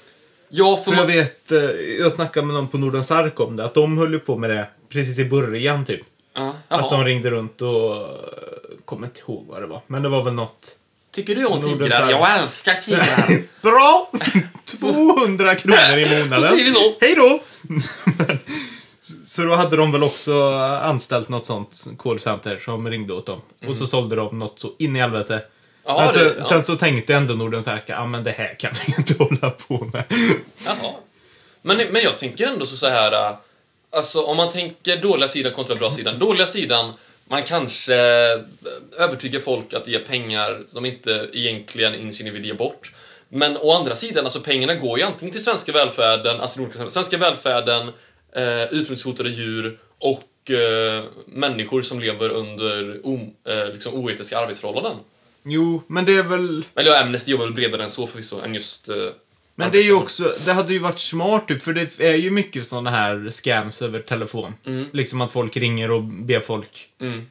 Ja, 0.58 0.78
för 0.78 0.84
För 0.84 0.92
jag 0.92 0.98
man... 1.08 1.08
vet, 1.16 1.52
eh, 1.52 1.60
jag 2.00 2.12
snackade 2.12 2.46
med 2.48 2.54
någon 2.56 2.68
på 2.68 2.78
Nordens 2.78 3.12
Ark 3.12 3.40
om 3.40 3.56
det, 3.56 3.66
att 3.66 3.74
de 3.74 3.98
höll 3.98 4.12
ju 4.14 4.20
på 4.20 4.38
med 4.38 4.50
det 4.50 4.68
precis 4.90 5.20
i 5.20 5.26
början 5.26 5.86
typ. 5.86 6.02
Ja, 6.36 6.54
Att 6.68 6.90
de 6.90 7.04
ringde 7.04 7.30
runt 7.32 7.62
och... 7.62 7.96
eh, 7.96 8.08
Kommer 8.86 9.08
inte 9.08 9.20
ihåg 9.20 9.46
vad 9.50 9.62
det 9.62 9.68
var. 9.68 9.82
Men 9.88 10.03
det 10.03 10.10
var 10.10 10.24
väl 10.24 10.34
något. 10.34 10.75
Tycker 11.16 11.36
du 11.36 11.46
om 11.46 11.62
tigrar? 11.62 12.10
Jag 12.10 12.40
älskar 12.42 12.74
tigrar. 12.74 13.44
Bra! 13.62 14.12
200 14.79 15.56
kronor 15.56 15.98
i 15.98 16.10
månaden. 16.10 16.42
Då 16.42 16.48
säger 16.48 16.66
vi 16.66 16.72
så. 16.74 16.94
Hej 17.01 17.16
då! 17.16 17.40
Så 19.24 19.42
då 19.42 19.56
hade 19.56 19.75
de 19.77 19.92
väl 19.92 20.03
också 20.03 20.44
anställt 20.84 21.29
något 21.29 21.46
sånt 21.46 21.86
callcenter 21.98 22.58
som 22.58 22.90
ringde 22.90 23.14
åt 23.14 23.25
dem. 23.25 23.42
Och 23.68 23.77
så 23.77 23.88
sålde 23.88 24.16
de 24.16 24.40
något 24.40 24.60
så 24.60 24.72
in 24.79 24.96
i 24.96 25.00
helvete. 25.00 25.42
Ja, 25.86 26.02
alltså, 26.02 26.20
det, 26.20 26.36
ja. 26.40 26.46
Sen 26.46 26.64
så 26.64 26.76
tänkte 26.76 27.14
ändå 27.16 27.34
Nordens 27.34 27.68
Ark, 27.68 27.84
ja 27.86 28.06
men 28.06 28.24
det 28.24 28.32
här 28.32 28.56
kan 28.60 28.72
vi 28.88 28.94
inte 28.98 29.24
hålla 29.24 29.50
på 29.50 29.90
med. 29.94 30.04
Jaha. 30.66 30.94
Men, 31.62 31.78
men 31.78 32.02
jag 32.04 32.18
tänker 32.18 32.48
ändå 32.48 32.66
så, 32.66 32.78
så 32.78 32.88
här... 32.90 33.12
äh, 33.30 33.36
Alltså 33.92 34.22
om 34.24 34.38
man 34.38 34.50
tänker 34.52 34.98
dåliga 34.98 35.28
sidan 35.28 35.54
kontra 35.54 35.76
bra 35.76 35.92
sidan. 35.92 36.20
Dåliga 36.20 36.48
sidan, 36.48 36.94
man 37.28 37.44
kanske 37.44 37.96
äh, 37.96 38.40
övertygar 39.00 39.40
folk 39.40 39.74
att 39.74 39.88
ge 39.88 40.00
pengar 40.00 40.64
de 40.72 40.86
inte 40.86 41.30
egentligen 41.34 41.96
inne 41.96 42.32
vill 42.32 42.46
ge 42.46 42.54
bort. 42.54 42.94
Men 43.30 43.58
å 43.58 43.72
andra 43.72 43.96
sidan, 43.96 44.26
alltså 44.26 44.40
pengarna 44.40 44.76
går 44.76 45.00
ju 45.00 45.06
antingen 45.06 45.32
till 45.32 45.44
svenska 45.44 45.72
välfärden, 45.72 46.42
alltså 46.42 46.62
olika- 46.62 46.90
svenska 46.90 47.18
välfärden, 47.18 47.88
eh, 48.36 48.64
utrotningshotade 48.64 49.30
djur 49.30 49.80
och 50.00 50.52
eh, 50.52 51.04
människor 51.26 51.82
som 51.82 52.00
lever 52.00 52.30
under 52.30 53.00
o, 53.04 53.34
eh, 53.48 53.68
liksom 53.74 53.94
oetiska 53.94 54.40
arbetsförhållanden. 54.40 54.98
Jo, 55.48 55.81
men 55.88 56.05
det 56.05 56.16
är 56.18 56.24
väl... 56.24 56.66
Eller 56.75 56.92
ja, 56.92 57.01
Amnesty 57.01 57.31
jobbar 57.31 57.46
väl 57.46 57.53
bredare 57.53 57.84
än 57.84 57.90
så 57.90 58.08
förvisso, 58.08 58.42
än 58.42 58.53
just... 58.53 58.90
Eh, 58.90 58.96
Men 59.55 59.72
det 59.72 59.77
är 59.77 59.84
ju 59.84 59.94
också, 59.94 60.34
det 60.46 60.53
hade 60.53 60.74
ju 60.74 60.79
varit 60.79 61.00
smart 61.00 61.48
typ, 61.48 61.62
för 61.62 61.74
det 61.74 62.00
är 62.00 62.16
ju 62.16 62.31
mycket 62.31 62.66
sådana 62.66 62.90
här 62.90 63.29
scams 63.31 63.81
över 63.81 64.00
telefon. 64.00 64.53
Mm. 64.66 64.86
Liksom 64.94 65.22
att 65.22 65.31
folk 65.31 65.58
ringer 65.58 65.92
och 65.92 66.03
ber 66.03 66.40
folk 66.40 66.90
Mm, 67.01 67.25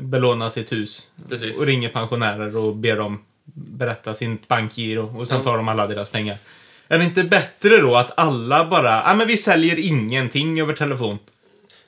belåna 0.00 0.50
sitt 0.50 0.72
hus. 0.72 1.10
precis. 1.28 1.58
Och 1.58 1.66
ringer 1.66 1.88
pensionärer 1.88 2.56
och 2.56 2.76
ber 2.76 2.96
dem 2.96 3.18
berätta 3.54 4.14
sin 4.14 4.38
bankgiro 4.48 5.18
och 5.18 5.28
sen 5.28 5.42
tar 5.42 5.56
de 5.56 5.68
alla 5.68 5.86
deras 5.86 6.08
pengar. 6.08 6.36
Är 6.88 6.98
det 6.98 7.04
inte 7.04 7.24
bättre 7.24 7.78
då 7.78 7.96
att 7.96 8.18
alla 8.18 8.68
bara, 8.70 8.90
ja 8.90 9.02
ah, 9.04 9.14
men 9.14 9.26
vi 9.26 9.36
säljer 9.36 9.78
ingenting 9.78 10.60
över 10.60 10.74
telefon. 10.74 11.18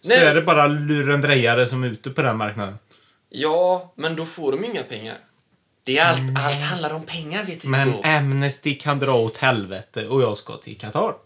Så 0.00 0.08
Nej. 0.08 0.18
är 0.18 0.34
det 0.34 0.42
bara 0.42 0.66
lurendrejare 0.66 1.66
som 1.66 1.84
är 1.84 1.88
ute 1.88 2.10
på 2.10 2.22
den 2.22 2.36
marknaden. 2.36 2.74
Ja, 3.30 3.92
men 3.96 4.16
då 4.16 4.26
får 4.26 4.52
de 4.52 4.64
inga 4.64 4.82
pengar. 4.82 5.16
Det 5.84 5.98
är 5.98 6.04
allt, 6.04 6.20
allt 6.38 6.56
handlar 6.56 6.92
om 6.92 7.06
pengar, 7.06 7.44
vet 7.44 7.60
du. 7.60 7.68
Men. 7.68 8.04
Amnesty 8.04 8.74
kan 8.74 8.98
dra 8.98 9.12
åt 9.12 9.36
helvete 9.36 10.06
och 10.06 10.22
jag 10.22 10.36
ska 10.36 10.56
till 10.56 10.78
Qatar. 10.78 11.14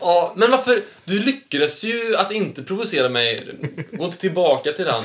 Ja, 0.00 0.32
men 0.36 0.50
varför? 0.50 0.82
Du 1.04 1.18
lyckades 1.18 1.84
ju 1.84 2.16
att 2.16 2.32
inte 2.32 2.62
provocera 2.62 3.08
mig. 3.08 3.46
Gå 3.92 4.04
inte 4.04 4.18
tillbaka 4.18 4.72
till 4.72 4.84
den. 4.84 5.04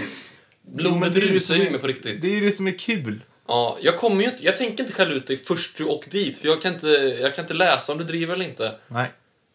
Blodet 0.75 1.15
rusar 1.15 1.56
ju 1.56 1.69
mig 1.69 1.80
på 1.80 1.88
riktigt. 1.88 2.21
Det 2.21 2.28
är 2.28 2.36
ju 2.36 2.45
det 2.45 2.51
som 2.51 2.67
är 2.67 2.80
kul. 2.80 3.21
Ja, 3.47 3.78
jag 3.82 3.97
kommer 3.97 4.23
ju 4.23 4.30
inte, 4.30 4.45
jag 4.45 4.58
tänker 4.58 4.84
inte 4.84 4.95
skälla 4.95 5.13
ut 5.13 5.28
dig 5.28 5.38
först 5.38 5.78
du 5.78 5.84
åkt 5.84 6.12
dit, 6.12 6.38
för 6.38 6.47
jag 6.47 6.62
kan 6.62 6.73
inte, 6.73 6.88
jag 7.21 7.36
kan 7.36 7.43
inte 7.43 7.54
läsa 7.54 7.91
om 7.91 7.97
du 7.97 8.04
driver 8.04 8.34
eller 8.34 8.45
inte. 8.45 8.75
Nej. 8.88 9.12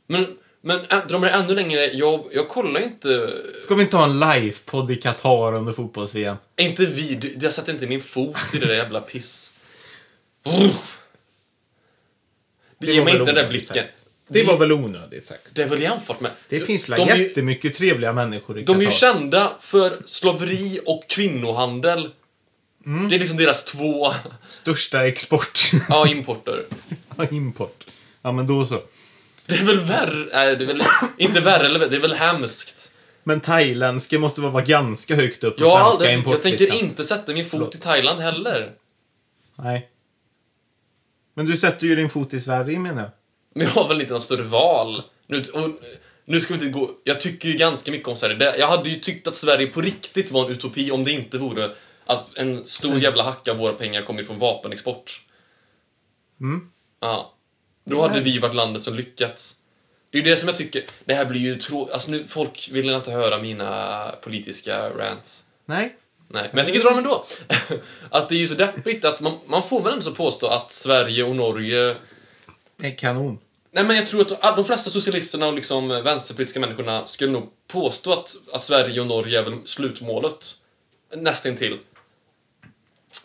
Men, 0.07 0.27
men 0.61 0.81
ä- 0.81 1.03
drar 1.09 1.19
man 1.19 1.21
det 1.23 1.31
ännu 1.31 1.55
längre, 1.55 1.85
jag, 1.93 2.25
jag 2.33 2.49
kollar 2.49 2.81
inte... 2.81 3.33
Ska 3.63 3.75
vi 3.75 3.83
inte 3.83 3.97
ha 3.97 4.05
en 4.05 4.21
livepodd 4.21 4.91
i 4.91 4.97
Qatar 4.97 5.55
under 5.55 5.73
fotbolls-VM? 5.73 6.37
Är 6.57 6.69
inte 6.69 6.87
vi, 6.87 7.15
du, 7.15 7.37
jag 7.41 7.53
sätter 7.53 7.73
inte 7.73 7.87
min 7.87 8.03
fot 8.03 8.37
i 8.55 8.59
det 8.59 8.67
där 8.67 8.75
jävla 8.75 9.01
piss. 9.01 9.51
Brr. 10.45 10.71
Det 12.79 12.87
ger 12.93 13.05
mig 13.05 13.13
väl 13.13 13.21
inte 13.21 13.33
den 13.33 13.45
där 13.45 13.51
blicken. 13.51 13.75
sagt. 13.77 13.91
Det 14.29 14.43
var 14.43 14.57
väl 14.57 14.73
onödigt 14.73 15.27
sagt. 15.27 15.47
Det 15.53 15.63
är 15.63 15.67
väl 15.69 15.83
jämfört 15.83 16.21
med... 16.21 16.31
Det 16.49 16.61
finns 16.61 16.87
de, 16.87 16.95
de 16.97 17.09
är 17.11 17.17
ju- 17.17 17.23
jättemycket 17.23 17.75
trevliga 17.75 18.13
människor 18.13 18.59
i 18.59 18.63
De 18.63 18.77
är 18.77 18.81
ju 18.81 18.87
Qatar. 18.87 18.99
kända 18.99 19.53
för 19.61 19.97
slaveri 20.07 20.81
och 20.87 21.05
kvinnohandel. 21.09 22.11
Mm. 22.87 23.09
Det 23.09 23.15
är 23.15 23.19
liksom 23.19 23.37
deras 23.37 23.65
två 23.65 24.13
Största 24.49 25.07
export. 25.07 25.59
ja, 25.89 26.09
importer. 26.09 26.61
Import. 27.31 27.87
Ja, 28.23 28.33
men 28.33 28.47
då 28.47 28.67
så. 28.67 28.83
Det 29.51 29.57
är 29.57 29.65
väl 29.65 29.81
värre... 29.81 30.29
Nej, 30.33 30.57
det 30.57 30.65
är 30.65 30.67
väl 30.67 30.83
inte 31.19 31.41
värre, 31.41 31.67
eller 31.67 31.89
det 31.89 31.97
är 31.97 32.01
väl 32.01 32.13
hemskt. 32.13 32.93
Men 33.25 33.41
thailändska 33.41 34.19
måste 34.19 34.41
väl 34.41 34.51
vara 34.51 34.65
ganska 34.65 35.15
högt 35.17 35.45
upp 35.45 35.57
på 35.57 35.63
Jag, 35.63 35.69
har 35.79 35.91
svenska 35.91 36.05
jag 36.05 36.15
importlistan. 36.19 36.69
tänker 36.69 36.85
inte 36.85 37.05
sätta 37.05 37.33
min 37.33 37.45
fot 37.45 37.51
Förlåt. 37.51 37.75
i 37.75 37.79
Thailand 37.79 38.21
heller. 38.21 38.73
Nej. 39.57 39.89
Men 41.35 41.47
du 41.47 41.57
sätter 41.57 41.87
ju 41.87 41.97
din 41.97 42.09
fot 42.09 42.35
i 42.35 42.41
Sverige 42.41 42.79
menar 42.79 43.03
jag. 43.03 43.11
Men 43.55 43.67
jag 43.67 43.73
har 43.75 43.89
väl 43.89 44.01
inte 44.01 44.13
något 44.13 44.23
större 44.23 44.43
val. 44.43 45.03
Nu, 45.27 45.43
och, 45.55 45.71
nu 46.25 46.41
ska 46.41 46.55
vi 46.55 46.65
inte 46.67 46.79
gå... 46.79 46.91
Jag 47.05 47.21
tycker 47.21 47.49
ju 47.49 47.55
ganska 47.55 47.91
mycket 47.91 48.09
om 48.09 48.17
Sverige. 48.17 48.37
Det- 48.37 48.57
Jag 48.59 48.67
hade 48.67 48.89
ju 48.91 48.99
tyckt 48.99 49.27
att 49.29 49.37
Sverige 49.37 49.67
på 49.67 49.81
riktigt 49.81 50.31
var 50.31 50.45
en 50.45 50.51
utopi 50.53 50.91
om 50.91 51.05
det 51.05 51.11
inte 51.13 51.39
vore 51.39 51.71
att 52.07 52.39
en 52.39 52.67
stor 52.67 52.99
jävla 52.99 53.23
hacka 53.23 53.51
av 53.51 53.57
våra 53.57 53.73
pengar 53.73 54.03
kommer 54.03 54.23
från 54.23 54.39
vapenexport. 54.39 55.23
Mm. 56.41 56.71
Ja. 57.01 57.35
Då 57.91 58.03
hade 58.03 58.21
vi 58.21 58.39
varit 58.39 58.55
landet 58.55 58.85
som 58.85 58.95
lyckats. 58.95 59.57
Det 60.11 60.19
är 60.19 60.23
ju 60.23 60.31
det 60.31 60.37
som 60.37 60.49
jag 60.49 60.57
tycker, 60.57 60.83
det 61.05 61.15
här 61.15 61.25
blir 61.25 61.41
ju 61.41 61.57
trå... 61.57 61.89
Alltså 61.93 62.11
nu, 62.11 62.25
folk 62.29 62.69
vill 62.73 62.91
inte 62.91 63.11
höra 63.11 63.39
mina 63.39 64.03
politiska 64.23 64.91
rants. 64.91 65.45
Nej. 65.67 65.97
Nej, 66.29 66.49
men 66.53 66.57
jag 66.57 66.67
tänker 66.67 66.81
dra 66.81 66.89
dem 66.89 66.99
ändå. 66.99 67.25
att 68.11 68.29
det 68.29 68.35
är 68.35 68.39
ju 68.39 68.49
så 68.49 68.55
deppigt 68.55 69.05
att 69.05 69.21
man, 69.21 69.33
man 69.47 69.63
får 69.63 69.83
väl 69.83 69.93
ändå 69.93 70.03
så 70.03 70.15
påstå 70.15 70.47
att 70.47 70.73
Sverige 70.73 71.25
och 71.25 71.37
Norge 71.37 71.97
är 72.83 72.99
kanon. 72.99 73.39
Nej, 73.73 73.85
men 73.85 73.97
jag 73.97 74.07
tror 74.07 74.27
att 74.41 74.57
de 74.57 74.65
flesta 74.65 74.91
socialisterna 74.91 75.47
och 75.47 75.55
liksom 75.55 75.89
vänsterpolitiska 75.89 76.61
människorna 76.61 77.07
skulle 77.07 77.33
nog 77.33 77.51
påstå 77.73 78.13
att, 78.13 78.37
att 78.53 78.63
Sverige 78.63 79.01
och 79.01 79.07
Norge 79.07 79.39
är 79.39 79.43
väl 79.43 79.59
slutmålet. 79.65 80.55
Nästintill. 81.17 81.79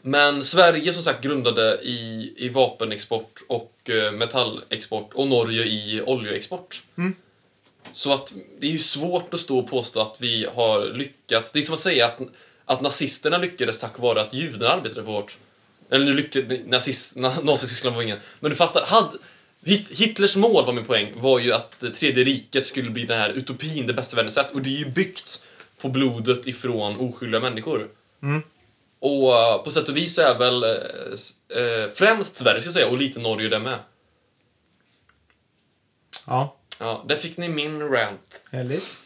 Men 0.02 0.44
Sverige 0.44 0.94
som 0.94 1.04
sagt 1.04 1.24
grundade 1.24 1.80
i, 1.84 2.34
i 2.38 2.50
vapenexport 2.50 3.44
och 3.48 3.90
eh, 3.90 4.12
metallexport 4.12 5.14
och 5.14 5.28
Norge 5.28 5.64
i 5.64 6.02
oljeexport. 6.06 6.84
Så 7.94 8.14
att 8.14 8.34
det 8.60 8.68
är 8.68 8.72
ju 8.72 8.80
svårt 8.80 9.34
att 9.34 9.40
stå 9.40 9.60
och 9.60 9.70
påstå 9.70 10.02
att 10.02 10.16
vi 10.20 10.48
har 10.56 10.86
lyckats. 10.94 11.52
Det 11.52 11.60
är 11.60 11.64
som 11.64 11.74
att 11.74 11.80
säga 11.80 12.06
att, 12.06 12.20
att 12.66 12.82
nazisterna 12.82 13.38
lyckades 13.38 13.80
tack 13.80 14.00
vare 14.00 14.22
att 14.22 14.34
judarna 14.34 14.74
arbetade 14.74 15.06
för 15.06 15.12
hårt. 15.12 15.38
Eller 15.90 16.06
nu 16.06 16.14
lyckades 16.14 16.60
nazist, 16.66 17.16
na, 17.16 17.34
Nazityskland 17.44 17.96
var 17.96 18.04
ingen. 18.04 18.18
Men 18.40 18.50
du 18.52 18.56
fattar, 18.58 18.86
hade, 18.86 19.18
Hit- 19.64 19.92
Hitlers 20.00 20.36
mål 20.36 20.66
var 20.66 20.74
min 20.74 20.86
poäng, 20.86 21.14
var 21.16 21.40
ju 21.40 21.54
att 21.54 21.80
tredje 21.80 22.24
riket 22.24 22.66
skulle 22.68 22.90
bli 22.90 23.06
den 23.06 23.20
här 23.20 23.30
utopin, 23.30 23.88
det 23.88 23.94
bästa 23.94 24.16
världen 24.16 24.32
sett. 24.32 24.52
Och 24.54 24.62
det 24.62 24.70
är 24.70 24.80
ju 24.80 24.86
byggt 24.90 25.42
på 25.82 25.90
blodet 25.90 26.48
ifrån 26.48 26.96
oskyldiga 27.00 27.42
människor. 27.42 27.90
Och 29.06 29.34
eh, 29.34 29.64
på 29.64 29.72
sätt 29.72 29.90
och 29.90 29.98
vis 29.98 30.16
så 30.16 30.22
är 30.22 30.38
väl 30.38 30.64
eh, 30.64 31.64
eh, 31.64 31.90
främst 31.94 32.38
Sverige, 32.38 32.62
ska 32.62 32.68
jag 32.68 32.74
säga, 32.74 32.88
och 32.90 32.98
lite 32.98 33.20
Norge 33.20 33.50
det 33.50 33.60
med. 33.60 33.80
Ja, 36.28 36.58
Ja, 36.80 37.06
där 37.08 37.16
fick 37.16 37.38
ni 37.38 37.50
min 37.50 37.80
rant. 37.82 38.46
härligt. 38.52 38.98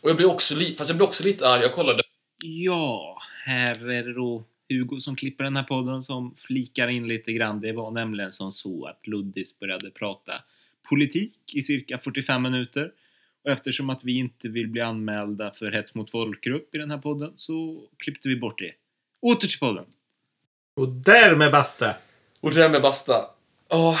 Och 0.00 0.10
jag 0.10 0.16
blir 0.16 0.30
också, 0.30 0.54
li- 0.54 0.74
fast 0.78 0.90
jag 0.90 0.96
blir 0.96 1.06
också 1.06 1.24
lite 1.24 1.48
arg. 1.48 1.62
Jag 1.62 1.72
kollade 1.74 2.02
Ja, 2.44 3.18
här 3.44 3.90
är 3.90 4.02
det 4.02 4.12
då 4.14 4.44
Hugo 4.68 5.00
som 5.00 5.16
klipper 5.16 5.44
den 5.44 5.56
här 5.56 5.62
podden 5.64 6.02
som 6.02 6.34
flikar 6.36 6.88
in 6.88 7.08
lite 7.08 7.32
grann. 7.32 7.60
Det 7.60 7.72
var 7.72 7.90
nämligen 7.90 8.32
som 8.32 8.52
så 8.52 8.86
att 8.86 9.06
Luddis 9.06 9.58
började 9.58 9.90
prata 9.90 10.32
politik 10.88 11.38
i 11.54 11.62
cirka 11.62 11.98
45 11.98 12.42
minuter. 12.42 12.92
Och 13.44 13.50
eftersom 13.50 13.90
att 13.90 14.04
vi 14.04 14.18
inte 14.18 14.48
vill 14.48 14.68
bli 14.68 14.80
anmälda 14.80 15.50
för 15.50 15.70
hets 15.72 15.94
mot 15.94 16.10
folkgrupp 16.10 16.74
i 16.74 16.78
den 16.78 16.90
här 16.90 16.98
podden 16.98 17.32
så 17.36 17.88
klippte 17.96 18.28
vi 18.28 18.36
bort 18.36 18.58
det. 18.58 18.72
Åter 19.26 19.48
till 19.48 19.58
podden. 19.58 19.84
Och 20.76 20.88
därmed 20.88 21.52
basta. 21.52 21.94
Och 22.40 22.50
det 22.50 22.60
där 22.60 22.68
med 22.68 22.82
basta. 22.82 23.26
Åh. 23.68 24.00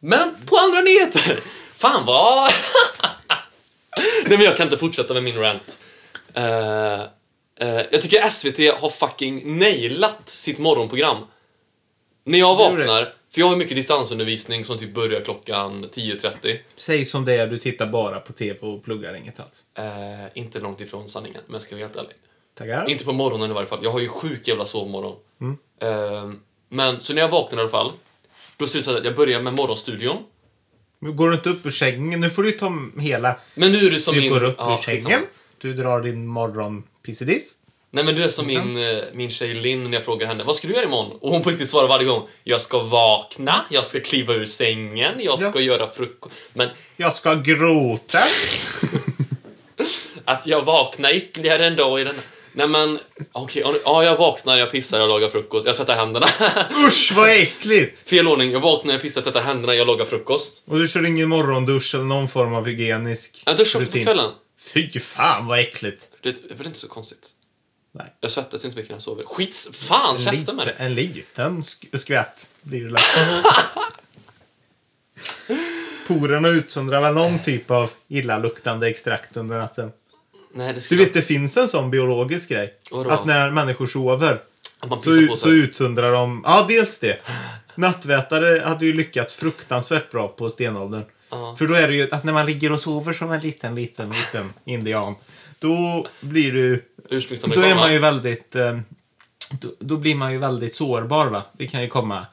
Men 0.00 0.34
på 0.46 0.56
andra 0.56 0.80
nyheter. 0.80 1.40
Fan 1.76 2.06
vad... 2.06 2.52
Nej 4.26 4.38
men 4.38 4.40
jag 4.40 4.56
kan 4.56 4.66
inte 4.66 4.78
fortsätta 4.78 5.14
med 5.14 5.22
min 5.22 5.38
rant. 5.38 5.78
Eh, 6.34 7.00
eh, 7.60 7.86
jag 7.90 8.02
tycker 8.02 8.28
SVT 8.28 8.80
har 8.80 8.90
fucking 8.90 9.58
nailat 9.58 10.28
sitt 10.28 10.58
morgonprogram. 10.58 11.16
När 12.24 12.38
jag 12.38 12.56
vaknar, 12.56 13.14
för 13.30 13.40
jag 13.40 13.48
har 13.48 13.56
mycket 13.56 13.76
distansundervisning 13.76 14.64
som 14.64 14.78
typ 14.78 14.94
börjar 14.94 15.20
klockan 15.20 15.84
10.30. 15.84 16.58
Säg 16.76 17.04
som 17.04 17.24
det 17.24 17.34
är, 17.34 17.46
du 17.46 17.58
tittar 17.58 17.86
bara 17.86 18.20
på 18.20 18.32
TV 18.32 18.58
och 18.60 18.84
pluggar 18.84 19.14
inget 19.14 19.40
alls. 19.40 19.62
Eh, 19.74 20.26
inte 20.34 20.60
långt 20.60 20.80
ifrån 20.80 21.08
sanningen, 21.08 21.42
men 21.46 21.52
jag 21.52 21.62
ska 21.62 21.76
vara 21.76 21.84
helt 21.84 21.96
ärlig. 21.96 22.16
Tackar. 22.58 22.90
Inte 22.90 23.04
på 23.04 23.12
morgonen 23.12 23.50
i 23.50 23.54
varje 23.54 23.68
fall. 23.68 23.78
Jag 23.82 23.90
har 23.90 24.00
ju 24.00 24.08
sjuk 24.08 24.48
jävla 24.48 24.66
sovmorgon. 24.66 25.16
Eh, 25.82 26.30
men 26.68 27.00
så 27.00 27.14
när 27.14 27.22
jag 27.22 27.28
vaknar 27.28 27.58
i 27.58 27.60
alla 27.60 27.70
fall, 27.70 27.92
då 28.56 28.66
ser 28.66 28.78
det 28.78 28.84
så 28.84 28.96
att 28.96 29.04
jag 29.04 29.16
börjar 29.16 29.40
med 29.42 29.54
morgonstudion. 29.54 30.16
Men 30.98 31.16
Går 31.16 31.28
du 31.28 31.34
inte 31.34 31.50
upp 31.50 31.66
ur 31.66 31.70
sängen? 31.70 32.20
Nu 32.20 32.30
får 32.30 32.42
du 32.42 32.52
ta 32.52 32.72
hela. 32.98 33.36
Men 33.54 33.72
nu 33.72 33.78
är 33.86 33.90
det 33.90 33.98
som 34.00 34.14
Du 34.14 34.20
min... 34.20 34.32
går 34.32 34.44
upp 34.44 34.54
Ja, 34.58 34.72
ur 34.72 34.76
sängen. 35.00 35.20
Du 35.58 35.72
drar 35.74 36.00
din 36.00 36.26
morgonpissediss. 36.26 37.56
Nej 37.92 38.04
men 38.04 38.14
du 38.14 38.24
är 38.24 38.28
som 38.28 38.46
min, 38.46 38.76
eh, 38.88 38.98
min 39.12 39.30
tjej 39.30 39.54
Linn 39.54 39.84
när 39.84 39.92
jag 39.96 40.04
frågar 40.04 40.26
henne 40.26 40.44
vad 40.44 40.56
ska 40.56 40.68
du 40.68 40.74
göra 40.74 40.84
imorgon? 40.84 41.18
Och 41.20 41.30
hon 41.30 41.42
på 41.42 41.50
riktigt 41.50 41.68
svarar 41.70 41.88
varje 41.88 42.06
gång 42.06 42.28
Jag 42.44 42.60
ska 42.60 42.82
vakna, 42.82 43.64
jag 43.70 43.86
ska 43.86 44.00
kliva 44.00 44.34
ur 44.34 44.44
sängen, 44.44 45.14
jag 45.20 45.38
ska 45.38 45.50
Ja. 45.54 45.60
göra 45.60 45.88
frukost. 45.88 46.34
Men 46.52 46.68
Jag 46.96 47.12
ska 47.14 47.34
gråta. 47.34 48.18
att 50.24 50.46
jag 50.46 50.62
vaknar 50.64 51.14
ytterligare 51.14 51.66
en 51.66 51.76
dag 51.76 52.00
i 52.00 52.04
den... 52.04 52.14
Nej 52.52 52.68
men, 52.68 52.98
okej, 53.32 53.62
ja, 53.66 53.74
ja 53.84 54.04
jag 54.04 54.16
vaknar, 54.16 54.56
jag 54.56 54.70
pissar, 54.70 54.98
jag 54.98 55.08
lagar 55.08 55.28
frukost, 55.28 55.66
jag 55.66 55.76
tvättar 55.76 55.96
händerna. 55.96 56.26
Usch 56.86 57.12
vad 57.16 57.28
äckligt! 57.30 58.08
Fel 58.08 58.28
ordning, 58.28 58.50
jag 58.52 58.60
vaknar, 58.60 58.92
jag 58.92 59.02
pissar, 59.02 59.22
tvättar 59.22 59.42
händerna, 59.42 59.74
jag 59.74 59.86
lagar 59.86 60.04
frukost. 60.04 60.62
Och 60.66 60.78
du 60.78 60.88
kör 60.88 61.06
ingen 61.06 61.28
morgondusch 61.28 61.94
eller 61.94 62.04
någon 62.04 62.28
form 62.28 62.54
av 62.54 62.66
hygienisk 62.66 63.42
Jag 63.46 63.56
duschar 63.56 63.82
ofta 63.82 63.98
på 63.98 64.04
kvällen. 64.04 64.30
Fy 64.74 65.00
fan 65.00 65.46
vad 65.46 65.58
äckligt. 65.58 66.08
Det 66.22 66.28
är 66.28 66.54
väl 66.54 66.66
inte 66.66 66.78
så 66.78 66.88
konstigt? 66.88 67.28
Nej. 67.94 68.14
Jag 68.20 68.30
svettas 68.30 68.64
inte 68.64 68.76
mycket 68.76 68.90
när 68.90 68.96
jag 68.96 69.02
sover. 69.02 69.24
Skit, 69.24 69.68
fan, 69.72 70.16
En, 70.16 70.22
käften 70.22 70.56
med 70.56 70.66
dig. 70.66 70.74
en 70.78 70.94
liten 70.94 71.60
sk- 71.60 71.96
skvätt 71.98 72.48
blir 72.62 72.84
det 72.84 72.90
lätt. 72.90 73.02
Porerna 76.08 76.48
utsöndrar 76.48 77.00
väl 77.00 77.14
någon 77.14 77.42
typ 77.42 77.70
av 77.70 77.90
illaluktande 78.08 78.88
extrakt 78.88 79.36
under 79.36 79.58
natten. 79.58 79.92
Nej, 80.52 80.72
det 80.72 80.88
Du 80.88 80.96
vet, 80.96 81.14
det 81.14 81.22
finns 81.22 81.56
en 81.56 81.68
sån 81.68 81.90
biologisk 81.90 82.48
grej. 82.48 82.74
Vadå? 82.90 83.10
Att 83.10 83.24
när 83.24 83.50
människor 83.50 83.86
sover 83.86 84.40
så, 85.00 85.36
så 85.36 85.50
utsöndrar 85.50 86.12
de... 86.12 86.42
Ja, 86.46 86.66
dels 86.68 86.98
det. 86.98 87.18
Nattvätare 87.74 88.62
hade 88.64 88.86
ju 88.86 88.92
lyckats 88.92 89.32
fruktansvärt 89.34 90.10
bra 90.10 90.28
på 90.28 90.50
stenåldern. 90.50 91.04
Ja. 91.30 91.56
För 91.58 91.66
då 91.66 91.74
är 91.74 91.88
det 91.88 91.94
ju 91.94 92.08
att 92.12 92.24
när 92.24 92.32
man 92.32 92.46
ligger 92.46 92.72
och 92.72 92.80
sover 92.80 93.12
som 93.12 93.32
en 93.32 93.40
liten, 93.40 93.74
liten, 93.74 94.10
liten 94.10 94.52
indian. 94.64 95.14
Då 95.58 96.06
blir 96.20 96.52
du... 96.52 96.84
Då 97.54 97.62
är 97.62 97.74
man 97.74 97.92
ju 97.92 97.98
väldigt... 97.98 98.56
Eh, 98.56 98.78
då, 99.60 99.68
då 99.78 99.96
blir 99.96 100.14
man 100.14 100.32
ju 100.32 100.38
väldigt 100.38 100.74
sårbar, 100.74 101.26
va? 101.26 101.42
Det 101.52 101.66
kan 101.66 101.82
ju 101.82 101.88
komma 101.88 102.26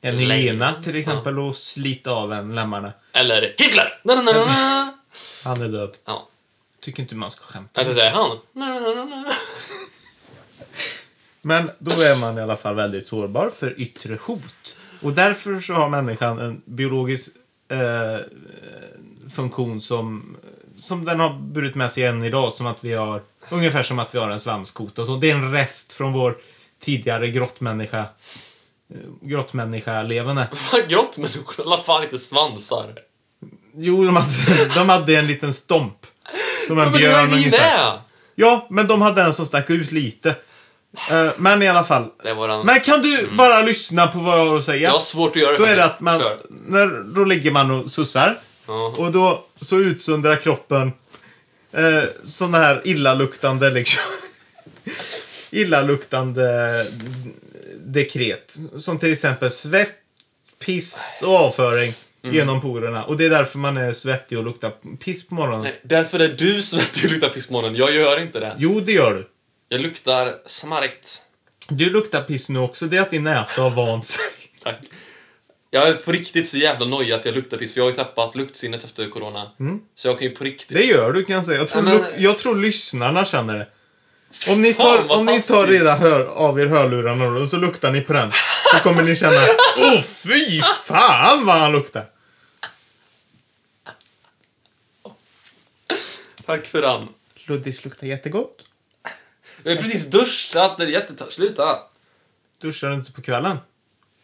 en 0.00 0.18
hyena 0.18 0.74
till 0.82 0.96
exempel 0.96 1.38
och 1.38 1.56
slita 1.56 2.10
av 2.10 2.32
en 2.32 2.54
lemmarna. 2.54 2.92
Eller 3.12 3.54
Hitler! 3.58 4.00
Na, 4.04 4.14
na, 4.14 4.22
na, 4.22 4.32
na, 4.32 4.44
na. 4.46 4.92
Han 5.44 5.62
är 5.62 5.68
död. 5.68 5.90
Ja. 6.04 6.28
Tycker 6.80 7.02
inte 7.02 7.14
man 7.14 7.30
ska 7.30 7.44
skämta. 7.44 7.80
Eller 7.80 7.94
det 7.94 8.02
är 8.02 8.10
han. 8.10 8.38
Men 11.42 11.70
då 11.78 11.90
är 11.90 12.16
man 12.16 12.38
i 12.38 12.40
alla 12.40 12.56
fall 12.56 12.74
väldigt 12.74 13.06
sårbar 13.06 13.50
för 13.50 13.80
yttre 13.80 14.18
hot. 14.22 14.78
Och 15.02 15.12
därför 15.12 15.60
så 15.60 15.72
har 15.72 15.88
människan 15.88 16.38
en 16.38 16.62
biologisk 16.64 17.30
eh, 17.70 18.18
funktion 19.30 19.80
som, 19.80 20.36
som 20.76 21.04
den 21.04 21.20
har 21.20 21.34
burit 21.34 21.74
med 21.74 21.90
sig 21.92 22.04
än 22.04 22.24
idag. 22.24 22.52
Som 22.52 22.66
att 22.66 22.84
vi 22.84 22.92
har, 22.94 23.22
ungefär 23.50 23.82
som 23.82 23.98
att 23.98 24.14
vi 24.14 24.18
har 24.18 24.30
en 24.30 24.40
svanskota. 24.40 25.04
Så 25.04 25.16
det 25.16 25.30
är 25.30 25.34
en 25.34 25.52
rest 25.52 25.92
från 25.92 26.12
vår 26.12 26.38
tidigare 26.80 27.28
grottmänniska. 27.30 27.98
eh, 27.98 28.96
Grottmänniska-levande. 29.22 30.48
Vad 30.72 30.88
Grottmänniskorna 30.88 31.70
la 31.70 31.82
fan 31.82 32.02
inte 32.02 32.18
svansar. 32.18 32.94
Jo, 33.74 34.04
de 34.04 34.16
hade, 34.16 34.64
de 34.74 34.88
hade 34.88 35.16
en 35.18 35.26
liten 35.26 35.54
stomp. 35.54 36.06
Som 36.70 36.78
en 36.78 36.90
Men 36.90 37.00
det 37.00 37.06
har 37.06 37.12
björn 37.12 37.30
ju 37.30 37.36
vi 37.36 37.42
ungefär. 37.46 37.92
med! 37.92 37.98
Ja, 38.34 38.66
men 38.70 38.86
de 38.86 39.02
hade 39.02 39.22
en 39.22 39.34
som 39.34 39.46
stack 39.46 39.70
ut 39.70 39.92
lite. 39.92 40.28
Eh, 41.10 41.30
men 41.36 41.62
i 41.62 41.68
alla 41.68 41.84
fall. 41.84 42.04
Det 42.22 42.34
den. 42.34 42.66
Men 42.66 42.80
kan 42.80 43.02
du 43.02 43.28
bara 43.38 43.62
lyssna 43.62 44.06
på 44.06 44.18
vad 44.18 44.38
jag 44.38 44.46
har 44.46 44.58
att 44.58 44.64
säga? 44.64 44.82
Jag 44.82 44.90
har 44.90 45.00
svårt 45.00 45.36
att 45.36 45.42
göra 45.42 45.52
det 45.52 45.58
Då 45.58 45.64
är 45.64 45.76
det 45.76 45.84
att 45.84 46.00
man, 46.00 46.20
Kör. 46.20 46.38
när, 46.48 47.14
då 47.14 47.24
ligger 47.24 47.50
man 47.50 47.70
och 47.70 47.90
sussar. 47.90 48.38
Ja. 48.66 48.94
Och 48.96 49.12
då 49.12 49.44
så 49.60 49.76
utsöndrar 49.76 50.36
kroppen 50.36 50.92
eh, 51.72 52.02
sådana 52.22 52.58
här 52.58 52.80
illaluktande 52.84 53.70
liksom. 53.70 54.02
illaluktande 55.50 56.86
dekret. 57.78 58.56
Som 58.76 58.98
till 58.98 59.12
exempel 59.12 59.50
svett, 59.50 59.94
piss 60.64 61.20
och 61.22 61.34
avföring 61.34 61.94
Mm. 62.24 62.36
genom 62.36 62.60
porerna. 62.60 63.04
Och 63.04 63.16
det 63.16 63.24
är 63.24 63.30
därför 63.30 63.58
man 63.58 63.76
är 63.76 63.92
svettig 63.92 64.38
och 64.38 64.44
luktar 64.44 64.72
piss 65.04 65.28
på 65.28 65.34
morgonen. 65.34 65.60
Nej, 65.62 65.80
därför 65.82 66.18
är 66.18 66.28
du 66.28 66.62
svettig 66.62 67.04
och 67.04 67.10
luktar 67.10 67.28
piss 67.28 67.46
på 67.46 67.52
morgonen. 67.52 67.76
Jag 67.78 67.94
gör 67.94 68.20
inte 68.20 68.40
det. 68.40 68.54
Jo, 68.58 68.80
det 68.80 68.92
gör 68.92 69.14
du. 69.14 69.28
Jag 69.68 69.80
luktar 69.80 70.34
smarrigt. 70.46 71.22
Du 71.68 71.90
luktar 71.90 72.22
piss 72.22 72.48
nu 72.48 72.58
också. 72.58 72.86
Det 72.86 72.96
är 72.96 73.00
att 73.00 73.10
din 73.10 73.24
näsa 73.24 73.62
har 73.62 73.70
vant 73.70 74.06
sig. 74.06 74.24
Tack. 74.62 74.76
Jag 75.70 75.88
är 75.88 75.94
på 75.94 76.12
riktigt 76.12 76.48
så 76.48 76.56
jävla 76.56 76.86
nojig 76.86 77.12
att 77.12 77.24
jag 77.24 77.34
luktar 77.34 77.56
piss, 77.56 77.72
för 77.72 77.80
jag 77.80 77.84
har 77.84 77.90
ju 77.90 77.96
tappat 77.96 78.34
luktsinnet 78.34 78.84
efter 78.84 79.08
corona. 79.10 79.50
Så 79.96 80.08
jag 80.08 80.18
kan 80.18 80.28
ju 80.28 80.34
på 80.34 80.44
riktigt... 80.44 80.76
Det 80.76 80.84
gör 80.84 81.12
du 81.12 81.24
kan 81.24 81.36
jag 81.36 81.46
säga. 81.46 81.58
Jag 81.58 81.68
tror, 81.68 81.88
Ja, 81.88 81.98
men- 81.98 82.22
jag 82.22 82.38
tror 82.38 82.56
lyssnarna 82.56 83.24
känner 83.24 83.54
det. 83.58 83.66
Om 84.52 84.62
ni 84.62 84.74
Fan, 84.74 84.86
tar, 84.96 85.04
vad 85.08 85.18
om 85.18 85.26
ni 85.26 85.42
tar 85.42 85.72
era 85.72 85.94
hör, 85.94 86.24
av 86.26 86.60
er 86.60 86.66
hörlurarna 86.66 87.26
och 87.26 87.48
så 87.48 87.56
luktar 87.56 87.90
ni 87.90 88.00
på 88.00 88.12
den. 88.12 88.32
Så 88.72 88.78
kommer 88.82 89.02
ni 89.02 89.16
känna, 89.16 89.40
åh 89.76 90.02
fy 90.02 90.62
fan 90.62 91.46
vad 91.46 91.58
han 91.58 91.72
luktar. 91.72 92.06
Tack 96.46 96.66
för 96.66 96.82
den. 96.82 97.08
Luddis 97.34 97.84
luktar 97.84 98.06
jättegott. 98.06 98.62
Jag 99.62 99.76
har 99.76 99.82
precis 99.82 100.06
duschat, 100.06 100.78
det 100.78 100.84
är 100.84 100.88
jättetöntigt. 100.88 101.32
Sluta! 101.32 101.78
Duschar 102.58 102.88
du 102.88 102.94
inte 102.94 103.12
på 103.12 103.22
kvällen? 103.22 103.58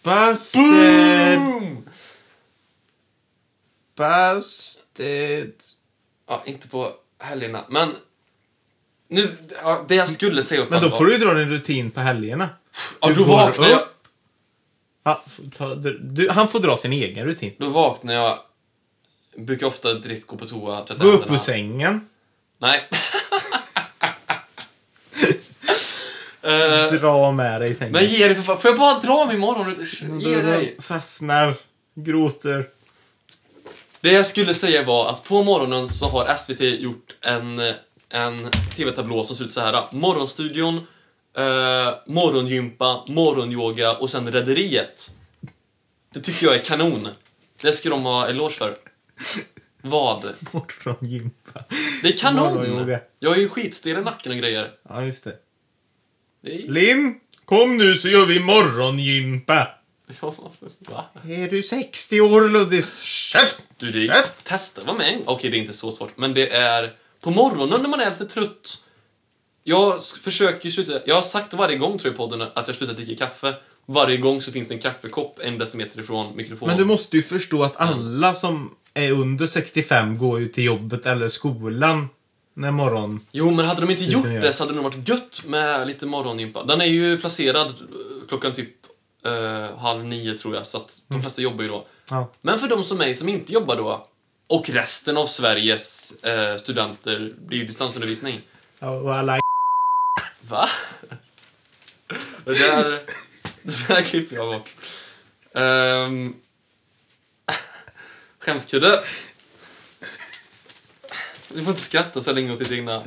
Busted! 0.02 1.38
Boom! 1.38 1.88
Busted! 3.96 5.52
Ja, 6.28 6.42
inte 6.46 6.68
på 6.68 6.94
helgerna, 7.18 7.64
men... 7.68 7.96
Nu, 9.08 9.36
ja, 9.62 9.84
det 9.88 9.94
jag 9.94 10.08
skulle 10.08 10.42
säga 10.42 10.66
Men 10.70 10.82
då 10.82 10.90
får 10.90 11.04
du 11.04 11.12
ju 11.12 11.18
dra 11.18 11.34
din 11.34 11.48
rutin 11.48 11.90
på 11.90 12.00
helgerna. 12.00 12.48
Ja, 13.00 13.08
du 13.08 13.14
då 13.14 13.24
vaknar 13.24 13.68
jag... 13.68 13.82
ta, 15.56 15.74
du, 16.00 16.28
han 16.30 16.48
får 16.48 16.58
dra 16.58 16.76
sin 16.76 16.92
egen 16.92 17.26
rutin. 17.26 17.52
Då 17.58 17.68
vaknar 17.68 18.14
jag. 18.14 18.38
Brukar 19.36 19.66
ofta 19.66 19.94
direkt 19.94 20.26
gå 20.26 20.36
på 20.36 20.46
toa. 20.46 20.84
tvätta 20.84 21.04
Gå 21.04 21.10
upp 21.10 21.30
ur 21.30 21.36
sängen. 21.36 22.08
Nej. 22.58 22.88
Eh, 26.42 26.92
Dra 26.92 27.32
med 27.32 27.60
dig 27.60 27.70
i 27.70 27.74
sängen. 27.74 27.92
men 27.92 28.06
ge 28.06 28.26
dig 28.26 28.34
för 28.34 28.42
fan. 28.42 28.58
Får 28.58 28.70
jag 28.70 28.78
bara 28.78 28.98
dra 28.98 29.26
min 29.26 29.38
morgon? 29.38 29.86
Ge 30.20 30.42
dig. 30.42 30.76
fastnar, 30.80 31.54
gråter. 31.94 32.68
Det 34.00 34.12
jag 34.12 34.26
skulle 34.26 34.54
säga 34.54 34.82
var 34.82 35.10
att 35.10 35.24
på 35.24 35.42
morgonen 35.42 35.88
så 35.88 36.08
har 36.08 36.36
SVT 36.36 36.60
gjort 36.60 37.16
en, 37.20 37.58
en 38.08 38.50
TV-tablå 38.76 39.24
som 39.24 39.36
ser 39.36 39.44
ut 39.44 39.52
så 39.52 39.60
här. 39.60 39.84
Morgonstudion, 39.90 40.86
eh, 41.36 41.94
morgongympa, 42.06 43.04
morgonyoga 43.08 43.92
och 43.92 44.10
sen 44.10 44.32
Rederiet. 44.32 45.10
Det 46.14 46.20
tycker 46.20 46.46
jag 46.46 46.54
är 46.54 46.58
kanon. 46.58 47.08
Det 47.62 47.72
ska 47.72 47.88
de 47.90 48.02
ha 48.02 48.26
eloge 48.26 48.54
för. 48.54 48.76
Vad? 49.82 50.34
Morgongympa. 50.52 51.64
Det 52.02 52.08
är 52.08 52.18
kanon! 52.18 52.54
Morgonyoga. 52.54 53.00
Jag 53.18 53.36
är 53.36 53.40
ju 53.40 53.48
skitstel 53.48 53.98
i 53.98 54.02
nacken 54.02 54.32
och 54.32 54.38
grejer. 54.38 54.72
Ja, 54.88 55.04
just 55.04 55.24
det. 55.24 55.36
Det 56.42 56.54
är... 56.54 56.68
Linn, 56.68 57.20
kom 57.44 57.76
nu 57.76 57.94
så 57.94 58.08
gör 58.08 58.26
vi 58.26 58.40
morgongympa. 58.40 59.68
Ja, 60.20 60.34
va? 60.78 61.04
Är 61.28 61.48
du 61.48 61.62
60 61.62 62.20
år, 62.20 62.48
Luddis? 62.48 63.00
Käft! 63.02 63.68
Du, 63.76 63.90
det 63.90 63.98
är... 63.98 64.06
Käft! 64.06 64.44
Testa, 64.44 64.84
var 64.84 64.94
med 64.94 65.14
en 65.14 65.22
Okej, 65.26 65.50
det 65.50 65.56
är 65.56 65.58
inte 65.58 65.72
så 65.72 65.92
svårt. 65.92 66.16
Men 66.16 66.34
det 66.34 66.52
är 66.52 66.94
på 67.20 67.30
morgonen 67.30 67.82
när 67.82 67.88
man 67.88 68.00
är 68.00 68.10
lite 68.10 68.26
trött. 68.26 68.85
Jag 69.68 70.02
försöker 70.04 70.66
ju 70.66 70.72
sluta... 70.72 70.92
Jag 71.06 71.14
har 71.14 71.22
sagt 71.22 71.54
varje 71.54 71.76
gång, 71.76 71.98
tror 71.98 72.10
jag, 72.10 72.14
i 72.14 72.16
podden 72.16 72.42
att 72.54 72.66
jag 72.66 72.76
slutar 72.76 72.94
dricka 72.94 73.26
kaffe. 73.26 73.54
Varje 73.86 74.16
gång 74.16 74.40
så 74.42 74.52
finns 74.52 74.68
det 74.68 74.74
en 74.74 74.80
kaffekopp 74.80 75.38
en 75.42 75.58
decimeter 75.58 76.00
ifrån 76.00 76.36
mikrofonen. 76.36 76.76
Men 76.76 76.78
du 76.78 76.84
måste 76.92 77.16
ju 77.16 77.22
förstå 77.22 77.62
att 77.62 77.76
alla 77.76 78.34
som 78.34 78.74
är 78.94 79.12
under 79.12 79.46
65 79.46 80.18
går 80.18 80.40
ju 80.40 80.48
till 80.48 80.64
jobbet 80.64 81.06
eller 81.06 81.28
skolan 81.28 82.08
när 82.54 82.70
morgon... 82.70 83.20
Jo, 83.32 83.50
men 83.50 83.66
hade 83.66 83.80
de 83.80 83.90
inte 83.90 84.04
gjort 84.04 84.24
det 84.24 84.52
så 84.52 84.62
hade 84.64 84.72
det 84.74 84.82
nog 84.82 84.94
varit 84.94 85.08
gött 85.08 85.42
med 85.44 85.86
lite 85.86 86.06
morgongympa. 86.06 86.64
Den 86.64 86.80
är 86.80 86.84
ju 86.86 87.18
placerad 87.18 87.66
eh, 87.66 87.74
klockan 88.28 88.52
typ 88.52 88.70
eh, 89.26 89.78
halv 89.78 90.04
nio, 90.04 90.38
tror 90.38 90.54
jag, 90.54 90.66
så 90.66 90.76
att 90.76 91.00
Mm. 91.10 91.18
de 91.20 91.22
flesta 91.22 91.42
jobbar 91.42 91.62
ju 91.62 91.68
då. 91.68 91.86
Ja. 92.10 92.32
Men 92.42 92.58
för 92.58 92.68
de 92.68 92.84
som 92.84 92.98
mig 92.98 93.14
som 93.14 93.28
inte 93.28 93.52
jobbar 93.52 93.76
då, 93.76 94.06
och 94.46 94.70
resten 94.70 95.16
av 95.16 95.26
Sveriges 95.26 96.12
eh, 96.24 96.56
studenter, 96.56 97.32
blir 97.46 97.58
ju 97.58 97.66
distansundervisning. 97.66 98.40
Och 98.78 99.14
alla 99.14 99.38
Va? 100.40 100.68
Det 102.44 102.52
där, 102.58 102.90
det 103.62 103.88
där 103.88 104.02
klipper 104.02 104.36
jag 104.36 104.46
bort. 104.54 104.70
Um, 105.52 106.36
skämskudde. 108.38 109.04
Du 111.48 111.62
får 111.64 111.70
inte 111.70 111.80
skratta 111.80 112.20
så 112.22 112.32
länge 112.32 112.52
åt 112.52 112.58
ditt 112.58 112.72
egna... 112.72 113.04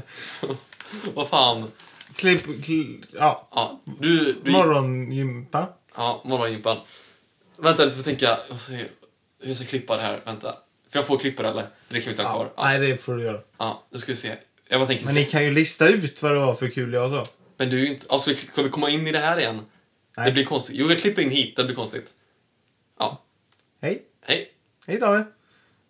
Vad 1.13 1.29
fan. 1.29 1.71
klipp... 2.15 2.63
Kli, 2.65 3.01
ja, 3.13 3.47
Ja, 3.51 3.81
du... 3.99 4.33
du 4.43 4.51
morgongympa. 4.51 5.67
Ja, 5.95 6.21
morgongympan. 6.25 6.77
Vänta 7.57 7.85
lite, 7.85 7.97
får 7.97 8.03
tänka. 8.03 8.35
Får 8.47 8.73
Hur 8.73 8.89
jag 9.47 9.55
ska 9.57 9.65
klippa 9.65 9.95
det 9.95 10.01
här. 10.01 10.21
Vänta. 10.25 10.51
Får 10.51 10.99
jag 10.99 11.07
få 11.07 11.17
klippa 11.17 11.43
det 11.43 11.49
eller? 11.49 11.69
Det 11.87 12.01
kan 12.01 12.05
vi 12.05 12.09
inte 12.11 12.23
ha 12.23 12.29
Ja, 12.29 12.35
kvar. 12.35 12.53
Ja, 12.55 12.63
Nej, 12.63 12.79
det 12.79 12.97
får 12.97 13.15
du 13.15 13.23
göra. 13.23 13.41
ja, 13.57 13.83
nu 13.89 13.99
ska 13.99 14.11
vi 14.11 14.15
se. 14.15 14.35
Jag 14.71 14.79
bara 14.79 14.87
tänker... 14.87 15.05
Men 15.05 15.15
ni 15.15 15.25
kan 15.25 15.43
ju 15.43 15.51
lista 15.51 15.87
ut 15.87 16.21
vad 16.21 16.31
det 16.31 16.39
var 16.39 16.53
för 16.53 16.69
kul 16.69 16.93
jag 16.93 17.11
sa. 17.11 17.31
Men 17.57 17.69
du 17.69 17.77
är 17.77 17.81
ju 17.81 17.87
inte... 17.93 18.05
Alltså, 18.09 18.35
ska 18.35 18.61
vi 18.61 18.69
komma 18.69 18.89
in 18.89 19.07
i 19.07 19.11
det 19.11 19.19
här 19.19 19.39
igen? 19.39 19.61
Nej. 20.17 20.25
Det 20.25 20.31
blir 20.31 20.45
konstigt. 20.45 20.75
Jo, 20.75 20.89
jag 20.89 20.99
klipper 20.99 21.21
in 21.21 21.29
hit. 21.29 21.55
Det 21.55 21.63
blir 21.63 21.75
konstigt. 21.75 22.13
Ja. 22.99 23.23
Hej. 23.81 24.03
Hej. 24.25 24.51
Hej 24.87 24.99
David. 24.99 25.23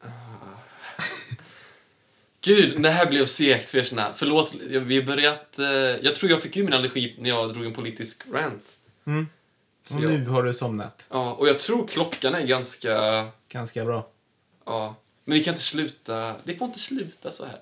Gud, 2.41 2.81
det 2.81 2.89
här 2.89 3.09
blev 3.09 3.25
segt 3.25 3.69
för 3.69 3.77
er 3.77 3.83
såna. 3.83 4.13
Förlåt, 4.15 4.53
vi 4.69 4.95
har 4.95 5.05
börjat... 5.05 5.59
Eh, 5.59 5.65
jag 6.01 6.15
tror 6.15 6.31
jag 6.31 6.41
fick 6.41 6.55
ju 6.55 6.63
min 6.63 6.73
allergi 6.73 7.15
när 7.19 7.29
jag 7.29 7.53
drog 7.53 7.65
en 7.65 7.73
politisk 7.73 8.23
rant. 8.33 8.79
Mm. 9.05 9.27
Så 9.85 9.97
Och 9.97 10.03
jag, 10.03 10.11
nu 10.11 10.25
har 10.25 10.43
du 10.43 10.53
somnat. 10.53 11.05
ja, 11.09 11.33
och 11.33 11.47
jag 11.47 11.59
tror 11.59 11.87
klockan 11.87 12.35
är 12.35 12.45
ganska... 12.45 13.25
Ganska 13.49 13.85
bra. 13.85 14.07
Ja, 14.65 14.95
men 15.25 15.37
vi 15.37 15.43
kan 15.43 15.53
inte 15.53 15.63
sluta. 15.63 16.35
Det 16.43 16.55
får 16.55 16.67
inte 16.67 16.79
sluta 16.79 17.31
så 17.31 17.45
här. 17.45 17.59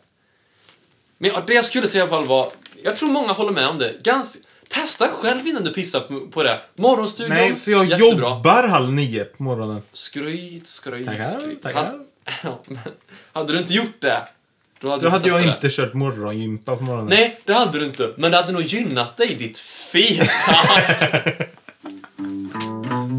Men 1.18 1.32
det 1.48 1.54
jag 1.54 1.66
skulle 1.66 1.88
säga 1.88 2.00
i 2.04 2.08
alla 2.08 2.10
fall 2.18 2.26
var, 2.28 2.52
jag 2.84 2.96
tror 2.96 3.10
många 3.10 3.34
håller 3.34 3.52
med 3.52 3.68
om 3.68 3.78
det. 3.78 3.94
Gans, 4.04 4.38
testa 4.70 5.08
själv 5.08 5.48
innan 5.48 5.64
du 5.64 5.74
pissar 5.74 6.00
på, 6.00 6.28
på 6.32 6.44
det. 6.44 6.60
Morgonstudion, 6.76 7.36
Nej, 7.36 7.56
för 7.56 7.72
jag 7.72 7.86
jättebra. 7.86 8.30
jobbar 8.30 8.68
halv 8.68 8.94
nio 8.94 9.24
på 9.26 9.44
morgonen. 9.44 9.82
Skryt, 9.94 10.68
skryt, 10.68 11.06
Tackar, 11.06 11.24
skryt. 11.40 11.62
tackar. 11.64 11.84
Hade, 12.26 12.56
hade 13.34 13.54
du 13.54 13.60
inte 13.60 13.74
gjort 13.74 13.96
det, 14.02 14.22
då 14.82 14.90
hade 14.90 15.02
Då 15.02 15.08
du 15.08 15.12
hade 15.12 15.30
jag 15.30 15.42
inte 15.56 15.70
kört 15.70 15.94
morgongympa 15.94 16.76
på 16.76 16.84
morgonen. 16.84 17.10
det. 17.10 17.16
Nej, 17.16 17.42
det 17.46 17.54
hade 17.54 17.80
du 17.80 17.86
inte. 17.86 18.14
Men 18.18 18.32
det 18.32 18.38
hade 18.38 18.52
nog 18.54 18.62
gynnat 18.62 19.18
dig, 19.18 19.36
ditt 19.36 19.58
feta 19.60 20.26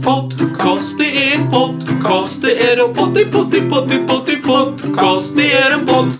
Podcast, 0.04 0.98
det 0.98 1.32
är 1.32 1.38
en 1.38 1.50
podcast, 1.50 2.42
det 2.42 2.72
är 2.72 2.88
en 2.88 2.94
potti, 2.94 3.24
potti, 3.24 3.60
potti, 3.60 3.98
potti, 4.08 4.36
podcast, 4.36 5.36
det 5.36 5.52
är 5.52 5.70
en 5.70 5.86
podd. 5.86 6.12